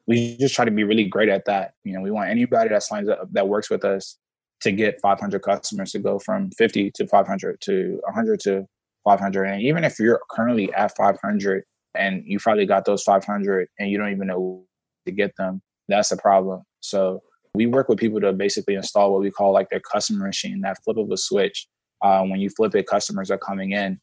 we 0.08 0.36
just 0.38 0.56
try 0.56 0.66
to 0.66 0.72
be 0.72 0.84
really 0.84 1.06
great 1.06 1.30
at 1.30 1.46
that. 1.46 1.74
You 1.84 1.94
know, 1.94 2.02
we 2.02 2.12
want 2.12 2.30
anybody 2.30 2.70
that 2.70 2.84
signs 2.84 3.08
up 3.08 3.32
that 3.32 3.48
works 3.48 3.70
with 3.70 3.86
us 3.86 4.18
to 4.64 4.72
get 4.72 5.00
500 5.02 5.42
customers 5.42 5.92
to 5.92 6.00
go 6.00 6.20
from 6.20 6.50
50 6.52 6.92
to 6.96 7.08
500 7.08 7.62
to 7.62 8.00
100 8.04 8.40
to 8.42 8.66
500 9.04 9.44
and 9.44 9.62
even 9.62 9.84
if 9.84 10.00
you're 10.00 10.22
currently 10.32 10.74
at 10.74 10.96
500 10.96 11.64
and 11.96 12.24
you 12.26 12.40
probably 12.40 12.66
got 12.66 12.86
those 12.86 13.04
500 13.04 13.68
and 13.80 13.90
you 13.90 13.98
don't 13.98 14.12
even 14.12 14.28
know 14.28 14.66
to 15.06 15.12
get 15.12 15.36
them 15.38 15.62
that's 15.88 16.12
a 16.12 16.18
problem. 16.18 16.62
So 16.80 17.22
we 17.56 17.66
work 17.66 17.90
with 17.90 18.00
people 18.00 18.20
to 18.22 18.34
basically 18.34 18.76
install 18.76 19.12
what 19.12 19.22
we 19.22 19.32
call 19.32 19.54
like 19.54 19.70
their 19.70 19.82
customer 19.82 20.26
machine 20.26 20.62
that 20.62 20.78
flip 20.84 20.98
of 20.98 21.12
a 21.12 21.18
switch 21.18 21.68
uh, 22.02 22.24
when 22.24 22.40
you 22.40 22.50
flip 22.50 22.76
it 22.76 22.88
customers 22.88 23.30
are 23.30 23.38
coming 23.38 23.72
in. 23.72 24.00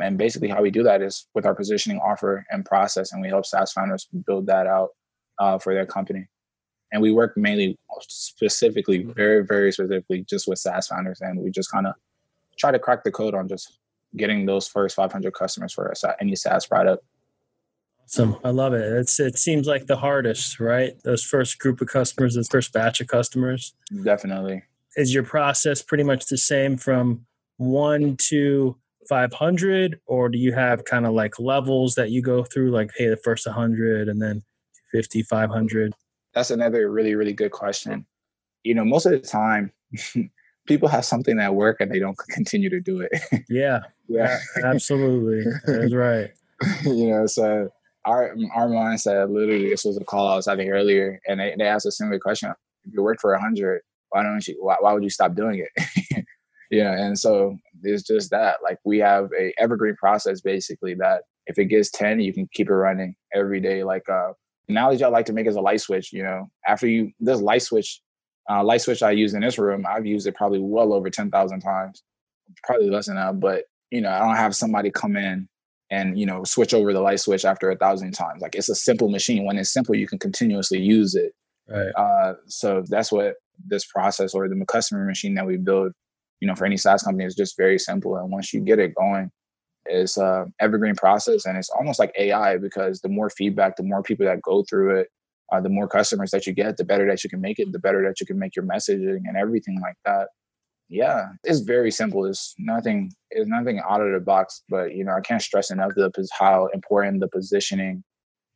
And 0.00 0.16
basically 0.16 0.48
how 0.48 0.62
we 0.62 0.70
do 0.70 0.82
that 0.84 1.02
is 1.02 1.26
with 1.34 1.44
our 1.44 1.54
positioning 1.54 1.98
offer 1.98 2.44
and 2.50 2.64
process 2.64 3.12
and 3.12 3.20
we 3.20 3.28
help 3.28 3.46
SaaS 3.46 3.72
founders 3.72 4.08
build 4.26 4.46
that 4.46 4.66
out 4.66 4.90
uh, 5.38 5.58
for 5.58 5.74
their 5.74 5.86
company 5.86 6.26
And 6.92 7.02
we 7.02 7.12
work 7.12 7.36
mainly 7.36 7.78
specifically, 8.00 9.00
mm-hmm. 9.00 9.12
very, 9.12 9.44
very 9.44 9.72
specifically 9.72 10.24
just 10.28 10.48
with 10.48 10.58
SaaS 10.58 10.88
founders. 10.88 11.20
And 11.20 11.40
we 11.40 11.50
just 11.50 11.70
kind 11.70 11.86
of 11.86 11.94
try 12.58 12.70
to 12.70 12.78
crack 12.78 13.04
the 13.04 13.10
code 13.10 13.34
on 13.34 13.48
just 13.48 13.78
getting 14.16 14.46
those 14.46 14.66
first 14.66 14.96
500 14.96 15.32
customers 15.34 15.72
for 15.72 15.92
any 16.20 16.34
SaaS 16.34 16.66
product. 16.66 17.04
Awesome. 18.04 18.36
I 18.42 18.50
love 18.50 18.72
it. 18.72 18.80
It's, 18.80 19.20
it 19.20 19.38
seems 19.38 19.66
like 19.66 19.86
the 19.86 19.98
hardest, 19.98 20.60
right? 20.60 20.94
Those 21.04 21.22
first 21.22 21.58
group 21.58 21.82
of 21.82 21.88
customers, 21.88 22.34
those 22.34 22.48
first 22.48 22.72
batch 22.72 23.02
of 23.02 23.06
customers. 23.06 23.74
Definitely. 24.02 24.62
Is 24.96 25.12
your 25.12 25.24
process 25.24 25.82
pretty 25.82 26.04
much 26.04 26.26
the 26.26 26.38
same 26.38 26.78
from 26.78 27.26
one 27.58 28.16
to 28.28 28.76
500 29.08 30.00
or 30.06 30.28
do 30.28 30.38
you 30.38 30.52
have 30.52 30.84
kind 30.84 31.06
of 31.06 31.12
like 31.12 31.38
levels 31.38 31.94
that 31.94 32.10
you 32.10 32.22
go 32.22 32.44
through 32.44 32.70
like 32.70 32.90
hey 32.96 33.08
the 33.08 33.16
first 33.16 33.46
100 33.46 34.08
and 34.08 34.20
then 34.20 34.42
50 34.92 35.22
500 35.22 35.94
that's 36.38 36.52
another 36.52 36.88
really 36.88 37.16
really 37.16 37.32
good 37.32 37.50
question. 37.50 38.06
You 38.62 38.74
know 38.74 38.84
most 38.84 39.06
of 39.06 39.12
the 39.12 39.18
time 39.18 39.72
people 40.68 40.88
have 40.88 41.04
something 41.04 41.36
that 41.38 41.54
work 41.56 41.80
and 41.80 41.90
they 41.90 41.98
don't 41.98 42.16
continue 42.30 42.70
to 42.70 42.80
do 42.80 43.00
it. 43.00 43.10
Yeah. 43.48 43.80
Yeah. 44.08 44.38
Absolutely. 44.64 45.50
That's 45.66 45.94
right. 45.94 46.30
You 46.84 47.10
know 47.10 47.26
so 47.26 47.70
our 48.04 48.34
our 48.54 48.68
mindset 48.68 49.32
literally 49.32 49.70
this 49.70 49.84
was 49.84 49.96
a 49.96 50.04
call 50.04 50.26
i 50.28 50.34
was 50.34 50.46
having 50.46 50.70
earlier 50.70 51.20
and 51.28 51.38
they, 51.38 51.54
they 51.56 51.66
asked 51.66 51.86
a 51.86 51.92
similar 51.92 52.18
question. 52.18 52.52
If 52.84 52.94
you 52.94 53.02
work 53.02 53.18
for 53.20 53.32
100 53.32 53.80
why 54.10 54.22
don't 54.22 54.46
you 54.46 54.56
why, 54.60 54.76
why 54.80 54.92
would 54.92 55.02
you 55.02 55.10
stop 55.10 55.34
doing 55.34 55.64
it? 55.64 56.24
Yeah 56.70 56.92
and 56.92 57.18
so 57.18 57.56
it's 57.82 58.02
just 58.02 58.30
that 58.30 58.56
like 58.62 58.78
we 58.84 58.98
have 58.98 59.30
a 59.38 59.52
evergreen 59.58 59.96
process 59.96 60.40
basically 60.40 60.94
that 60.94 61.22
if 61.46 61.58
it 61.58 61.66
gets 61.66 61.90
10 61.90 62.20
you 62.20 62.32
can 62.32 62.48
keep 62.52 62.68
it 62.68 62.74
running 62.74 63.14
every 63.34 63.60
day 63.60 63.84
like 63.84 64.08
uh 64.08 64.32
analogy 64.68 65.04
i 65.04 65.08
like 65.08 65.26
to 65.26 65.32
make 65.32 65.46
is 65.46 65.56
a 65.56 65.60
light 65.60 65.80
switch 65.80 66.12
you 66.12 66.22
know 66.22 66.48
after 66.66 66.86
you 66.86 67.10
this 67.20 67.40
light 67.40 67.62
switch 67.62 68.00
uh, 68.50 68.62
light 68.62 68.80
switch 68.80 69.02
i 69.02 69.10
use 69.10 69.34
in 69.34 69.40
this 69.40 69.58
room 69.58 69.84
i've 69.88 70.06
used 70.06 70.26
it 70.26 70.34
probably 70.34 70.60
well 70.60 70.92
over 70.92 71.10
10000 71.10 71.60
times 71.60 72.02
probably 72.64 72.90
less 72.90 73.06
than 73.06 73.16
that 73.16 73.38
but 73.40 73.64
you 73.90 74.00
know 74.00 74.10
i 74.10 74.18
don't 74.18 74.36
have 74.36 74.54
somebody 74.54 74.90
come 74.90 75.16
in 75.16 75.48
and 75.90 76.18
you 76.18 76.26
know 76.26 76.44
switch 76.44 76.74
over 76.74 76.92
the 76.92 77.00
light 77.00 77.20
switch 77.20 77.46
after 77.46 77.70
a 77.70 77.76
thousand 77.76 78.12
times. 78.12 78.42
Like 78.42 78.54
it's 78.54 78.68
a 78.68 78.74
simple 78.74 79.08
machine. 79.08 79.46
When 79.46 79.56
it's 79.56 79.72
simple 79.72 79.94
you 79.94 80.06
can 80.06 80.18
continuously 80.18 80.78
use 80.78 81.14
it. 81.14 81.32
Right. 81.66 81.88
Uh, 81.96 82.34
so 82.46 82.84
that's 82.86 83.10
what 83.10 83.36
this 83.66 83.86
process 83.86 84.34
or 84.34 84.50
the 84.50 84.64
customer 84.66 85.06
machine 85.06 85.34
that 85.36 85.46
we 85.46 85.56
build 85.56 85.92
you 86.40 86.46
know, 86.46 86.54
for 86.54 86.66
any 86.66 86.76
SaaS 86.76 87.02
company, 87.02 87.24
it's 87.24 87.34
just 87.34 87.56
very 87.56 87.78
simple. 87.78 88.16
And 88.16 88.30
once 88.30 88.52
you 88.52 88.60
get 88.60 88.78
it 88.78 88.94
going, 88.94 89.30
it's 89.88 90.16
a 90.16 90.46
evergreen 90.60 90.94
process, 90.94 91.46
and 91.46 91.56
it's 91.56 91.70
almost 91.70 91.98
like 91.98 92.12
AI 92.18 92.58
because 92.58 93.00
the 93.00 93.08
more 93.08 93.30
feedback, 93.30 93.76
the 93.76 93.82
more 93.82 94.02
people 94.02 94.26
that 94.26 94.42
go 94.42 94.64
through 94.68 95.00
it, 95.00 95.08
uh, 95.52 95.60
the 95.60 95.68
more 95.68 95.88
customers 95.88 96.30
that 96.30 96.46
you 96.46 96.52
get, 96.52 96.76
the 96.76 96.84
better 96.84 97.06
that 97.06 97.24
you 97.24 97.30
can 97.30 97.40
make 97.40 97.58
it, 97.58 97.72
the 97.72 97.78
better 97.78 98.02
that 98.02 98.20
you 98.20 98.26
can 98.26 98.38
make 98.38 98.54
your 98.54 98.64
messaging 98.64 99.22
and 99.26 99.36
everything 99.36 99.80
like 99.80 99.96
that. 100.04 100.28
Yeah, 100.88 101.26
it's 101.44 101.60
very 101.60 101.90
simple. 101.90 102.24
It's 102.24 102.54
nothing. 102.58 103.12
It's 103.30 103.48
nothing 103.48 103.80
out 103.88 104.00
of 104.00 104.12
the 104.12 104.20
box. 104.20 104.62
But 104.68 104.94
you 104.94 105.04
know, 105.04 105.12
I 105.12 105.20
can't 105.20 105.42
stress 105.42 105.70
enough 105.70 105.92
the 105.94 106.10
how 106.38 106.68
important 106.74 107.20
the 107.20 107.28
positioning 107.28 108.04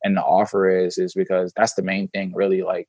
and 0.04 0.16
the 0.16 0.22
offer 0.22 0.68
is. 0.68 0.98
Is 0.98 1.14
because 1.14 1.52
that's 1.56 1.74
the 1.74 1.82
main 1.82 2.08
thing. 2.08 2.32
Really, 2.34 2.62
like 2.62 2.88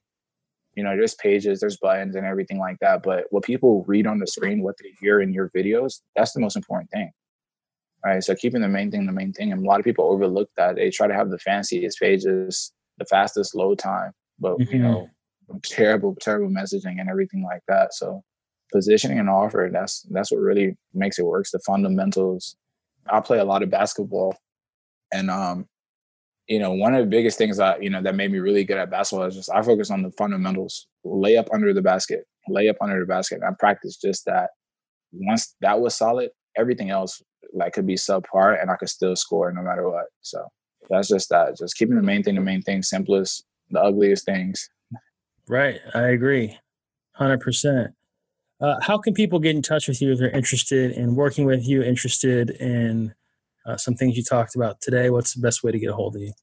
you 0.75 0.83
know 0.83 0.95
there's 0.95 1.15
pages 1.15 1.59
there's 1.59 1.77
buttons 1.77 2.15
and 2.15 2.25
everything 2.25 2.59
like 2.59 2.77
that 2.81 3.03
but 3.03 3.25
what 3.29 3.43
people 3.43 3.83
read 3.87 4.07
on 4.07 4.19
the 4.19 4.27
screen 4.27 4.61
what 4.61 4.75
they 4.81 4.89
hear 4.99 5.21
in 5.21 5.33
your 5.33 5.49
videos 5.55 6.01
that's 6.15 6.33
the 6.33 6.39
most 6.39 6.55
important 6.55 6.89
thing 6.91 7.11
right 8.05 8.23
so 8.23 8.35
keeping 8.35 8.61
the 8.61 8.67
main 8.67 8.91
thing 8.91 9.05
the 9.05 9.11
main 9.11 9.33
thing 9.33 9.51
and 9.51 9.63
a 9.63 9.67
lot 9.67 9.79
of 9.79 9.85
people 9.85 10.05
overlook 10.05 10.49
that 10.57 10.75
they 10.75 10.89
try 10.89 11.07
to 11.07 11.13
have 11.13 11.29
the 11.29 11.39
fanciest 11.39 11.99
pages 11.99 12.71
the 12.97 13.05
fastest 13.05 13.55
load 13.55 13.79
time 13.79 14.11
but 14.39 14.57
mm-hmm. 14.57 14.73
you 14.73 14.79
know 14.79 15.09
terrible 15.63 16.15
terrible 16.19 16.49
messaging 16.49 16.99
and 16.99 17.09
everything 17.09 17.43
like 17.43 17.61
that 17.67 17.93
so 17.93 18.21
positioning 18.71 19.19
and 19.19 19.29
offer 19.29 19.69
that's 19.71 20.01
that's 20.11 20.31
what 20.31 20.39
really 20.39 20.75
makes 20.93 21.19
it 21.19 21.25
works 21.25 21.51
the 21.51 21.59
fundamentals 21.59 22.55
i 23.11 23.19
play 23.19 23.39
a 23.39 23.45
lot 23.45 23.61
of 23.61 23.69
basketball 23.69 24.35
and 25.11 25.29
um 25.29 25.67
you 26.47 26.59
know, 26.59 26.71
one 26.71 26.93
of 26.93 26.99
the 26.99 27.09
biggest 27.09 27.37
things 27.37 27.57
that, 27.57 27.81
you 27.81 27.89
know, 27.89 28.01
that 28.01 28.15
made 28.15 28.31
me 28.31 28.39
really 28.39 28.63
good 28.63 28.77
at 28.77 28.91
basketball 28.91 29.27
is 29.27 29.35
just 29.35 29.51
I 29.51 29.61
focus 29.61 29.89
on 29.89 30.01
the 30.01 30.11
fundamentals, 30.11 30.87
lay 31.03 31.37
up 31.37 31.47
under 31.53 31.73
the 31.73 31.81
basket, 31.81 32.25
lay 32.47 32.67
up 32.67 32.75
under 32.81 32.99
the 32.99 33.05
basket. 33.05 33.41
I 33.47 33.51
practice 33.57 33.97
just 33.97 34.25
that. 34.25 34.49
Once 35.13 35.55
that 35.61 35.79
was 35.79 35.95
solid, 35.95 36.31
everything 36.57 36.89
else 36.89 37.21
like 37.53 37.73
could 37.73 37.85
be 37.85 37.95
subpar 37.95 38.59
and 38.61 38.71
I 38.71 38.75
could 38.75 38.89
still 38.89 39.15
score 39.15 39.51
no 39.51 39.61
matter 39.61 39.89
what. 39.89 40.05
So 40.21 40.45
that's 40.89 41.07
just 41.07 41.29
that. 41.29 41.57
Just 41.57 41.77
keeping 41.77 41.95
the 41.95 42.01
main 42.01 42.23
thing, 42.23 42.35
the 42.35 42.41
main 42.41 42.61
thing, 42.61 42.81
simplest, 42.83 43.45
the 43.69 43.81
ugliest 43.81 44.25
things. 44.25 44.69
Right. 45.47 45.79
I 45.93 46.09
agree. 46.09 46.57
100%. 47.19 47.93
Uh, 48.61 48.75
how 48.81 48.97
can 48.97 49.13
people 49.13 49.39
get 49.39 49.55
in 49.55 49.61
touch 49.61 49.87
with 49.87 50.01
you 50.01 50.13
if 50.13 50.19
they're 50.19 50.29
interested 50.29 50.91
in 50.91 51.15
working 51.15 51.45
with 51.45 51.67
you, 51.67 51.83
interested 51.83 52.51
in 52.51 53.13
uh, 53.65 53.77
some 53.77 53.95
things 53.95 54.17
you 54.17 54.23
talked 54.23 54.55
about 54.55 54.81
today. 54.81 55.09
What's 55.09 55.33
the 55.33 55.41
best 55.41 55.63
way 55.63 55.71
to 55.71 55.79
get 55.79 55.89
a 55.89 55.93
hold 55.93 56.15
of 56.15 56.21
you? 56.21 56.33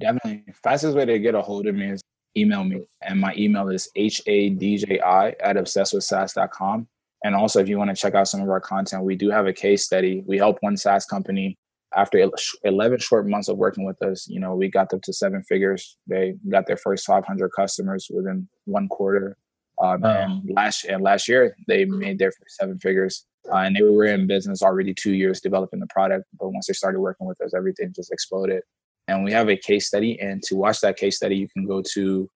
Definitely. 0.00 0.44
Fastest 0.62 0.96
way 0.96 1.04
to 1.04 1.18
get 1.18 1.34
a 1.34 1.42
hold 1.42 1.66
of 1.66 1.74
me 1.74 1.90
is 1.92 2.02
email 2.36 2.64
me. 2.64 2.82
And 3.02 3.20
my 3.20 3.34
email 3.36 3.68
is 3.68 3.88
hadji 3.96 5.00
at 5.00 5.56
obsessedwithsaas.com. 5.56 6.88
And 7.22 7.34
also, 7.34 7.60
if 7.60 7.68
you 7.68 7.78
want 7.78 7.90
to 7.90 7.96
check 7.96 8.14
out 8.14 8.28
some 8.28 8.40
of 8.40 8.48
our 8.48 8.60
content, 8.60 9.04
we 9.04 9.14
do 9.14 9.30
have 9.30 9.46
a 9.46 9.52
case 9.52 9.84
study. 9.84 10.22
We 10.26 10.38
help 10.38 10.58
one 10.60 10.76
SaaS 10.76 11.04
company 11.04 11.58
after 11.94 12.30
11 12.64 12.98
short 13.00 13.28
months 13.28 13.48
of 13.48 13.58
working 13.58 13.84
with 13.84 14.00
us. 14.02 14.26
You 14.28 14.40
know, 14.40 14.54
we 14.54 14.68
got 14.68 14.90
them 14.90 15.00
to 15.02 15.12
seven 15.12 15.42
figures. 15.42 15.96
They 16.06 16.34
got 16.48 16.66
their 16.66 16.76
first 16.76 17.04
500 17.06 17.50
customers 17.50 18.08
within 18.12 18.48
one 18.64 18.88
quarter. 18.88 19.36
Um. 19.80 20.04
And 20.04 20.50
last 20.50 20.84
and 20.84 21.02
last 21.02 21.28
year, 21.28 21.56
they 21.66 21.84
made 21.84 22.18
their 22.18 22.32
first 22.32 22.56
seven 22.56 22.78
figures. 22.78 23.26
Uh, 23.50 23.56
and 23.56 23.74
they 23.74 23.82
were 23.82 24.04
in 24.04 24.26
business 24.26 24.62
already 24.62 24.92
two 24.92 25.14
years 25.14 25.40
developing 25.40 25.80
the 25.80 25.86
product. 25.86 26.26
But 26.38 26.50
once 26.50 26.66
they 26.66 26.74
started 26.74 27.00
working 27.00 27.26
with 27.26 27.40
us, 27.40 27.54
everything 27.54 27.92
just 27.94 28.12
exploded. 28.12 28.62
And 29.08 29.24
we 29.24 29.32
have 29.32 29.48
a 29.48 29.56
case 29.56 29.86
study. 29.86 30.20
And 30.20 30.42
to 30.44 30.56
watch 30.56 30.80
that 30.82 30.96
case 30.96 31.16
study, 31.16 31.36
you 31.36 31.48
can 31.48 31.66
go 31.66 31.82
to 31.94 32.30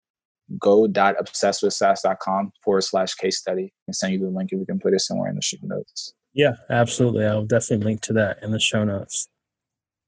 go.obsessedwithsaas.com 0.59 2.53
forward 2.63 2.83
slash 2.83 3.15
case 3.15 3.39
study 3.39 3.73
and 3.87 3.97
send 3.97 4.13
you 4.13 4.19
the 4.19 4.29
link 4.29 4.53
if 4.53 4.59
we 4.59 4.67
can 4.67 4.79
put 4.79 4.93
it 4.95 5.01
somewhere 5.01 5.29
in 5.31 5.37
the 5.37 5.43
show 5.43 5.57
notes. 5.63 6.15
Yeah, 6.33 6.55
absolutely. 6.71 7.25
I'll 7.25 7.47
definitely 7.47 7.85
link 7.85 8.01
to 8.03 8.13
that 8.15 8.43
in 8.43 8.51
the 8.51 8.61
show 8.61 8.85
notes. 8.85 9.29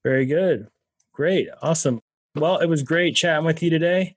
Very 0.05 0.27
good. 0.27 0.69
Great. 1.13 1.49
Awesome. 1.63 2.01
Well, 2.35 2.59
it 2.59 2.67
was 2.67 2.83
great 2.83 3.17
chatting 3.17 3.47
with 3.47 3.63
you 3.63 3.71
today. 3.71 4.17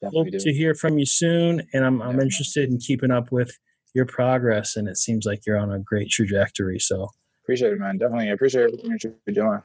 Definitely 0.00 0.32
Hope 0.32 0.32
do. 0.32 0.38
to 0.38 0.52
hear 0.52 0.74
from 0.74 0.98
you 0.98 1.06
soon. 1.06 1.66
And 1.72 1.84
I'm, 1.84 2.00
I'm 2.02 2.20
interested 2.20 2.70
in 2.70 2.78
keeping 2.78 3.10
up 3.10 3.32
with 3.32 3.58
your 3.94 4.06
progress, 4.06 4.76
and 4.76 4.88
it 4.88 4.98
seems 4.98 5.24
like 5.24 5.46
you're 5.46 5.56
on 5.56 5.72
a 5.72 5.78
great 5.78 6.10
trajectory. 6.10 6.78
So 6.78 7.08
appreciate 7.42 7.72
it, 7.72 7.78
man. 7.80 7.96
Definitely 7.96 8.30
appreciate 8.30 8.64
everything 8.64 8.98
you're 9.26 9.34
doing. 9.34 9.62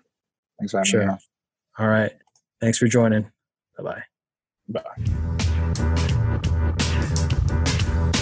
Thanks 0.60 0.72
for 0.72 0.78
having 0.78 0.90
sure. 0.90 1.08
me. 1.08 1.14
All 1.78 1.88
right. 1.88 2.14
Thanks 2.62 2.78
for 2.78 2.88
joining. 2.88 3.24
Bye-bye. 3.78 4.11
Bye. 4.72 4.82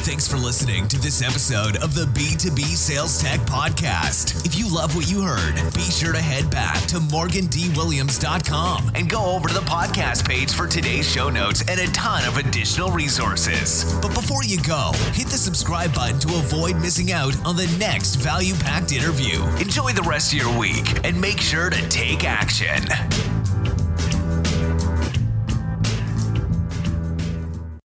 Thanks 0.02 0.28
for 0.28 0.38
listening 0.38 0.88
to 0.88 0.98
this 1.00 1.22
episode 1.22 1.78
of 1.84 1.94
the 1.94 2.06
B2B 2.06 2.62
Sales 2.62 3.22
Tech 3.22 3.40
Podcast. 3.42 4.46
If 4.46 4.58
you 4.58 4.68
love 4.74 4.96
what 4.96 5.10
you 5.10 5.22
heard, 5.22 5.56
be 5.76 5.82
sure 5.82 6.14
to 6.14 6.20
head 6.20 6.50
back 6.50 6.80
to 6.88 6.96
morgandwilliams.com 6.98 8.92
and 8.96 9.10
go 9.10 9.24
over 9.26 9.48
to 9.50 9.54
the 9.54 9.60
podcast 9.62 10.28
page 10.28 10.52
for 10.52 10.68
today's 10.68 11.08
show 11.08 11.30
notes 11.30 11.64
and 11.70 11.80
a 11.80 11.86
ton 11.92 12.26
of 12.28 12.38
additional 12.38 12.90
resources. 12.90 13.84
But 14.02 14.16
before 14.16 14.44
you 14.44 14.60
go, 14.64 14.92
hit 15.14 15.28
the 15.28 15.38
subscribe 15.38 15.94
button 15.94 16.20
to 16.22 16.30
avoid 16.40 16.78
missing 16.78 17.12
out 17.12 17.36
on 17.46 17.56
the 17.56 17.68
next 17.80 18.16
value 18.16 18.56
packed 18.56 18.92
interview. 18.92 19.44
Enjoy 19.58 19.92
the 19.92 20.02
rest 20.04 20.34
of 20.34 20.40
your 20.40 20.58
week 20.58 21.06
and 21.06 21.20
make 21.22 21.40
sure 21.40 21.70
to 21.70 21.90
take 21.90 22.24
action. 22.24 22.84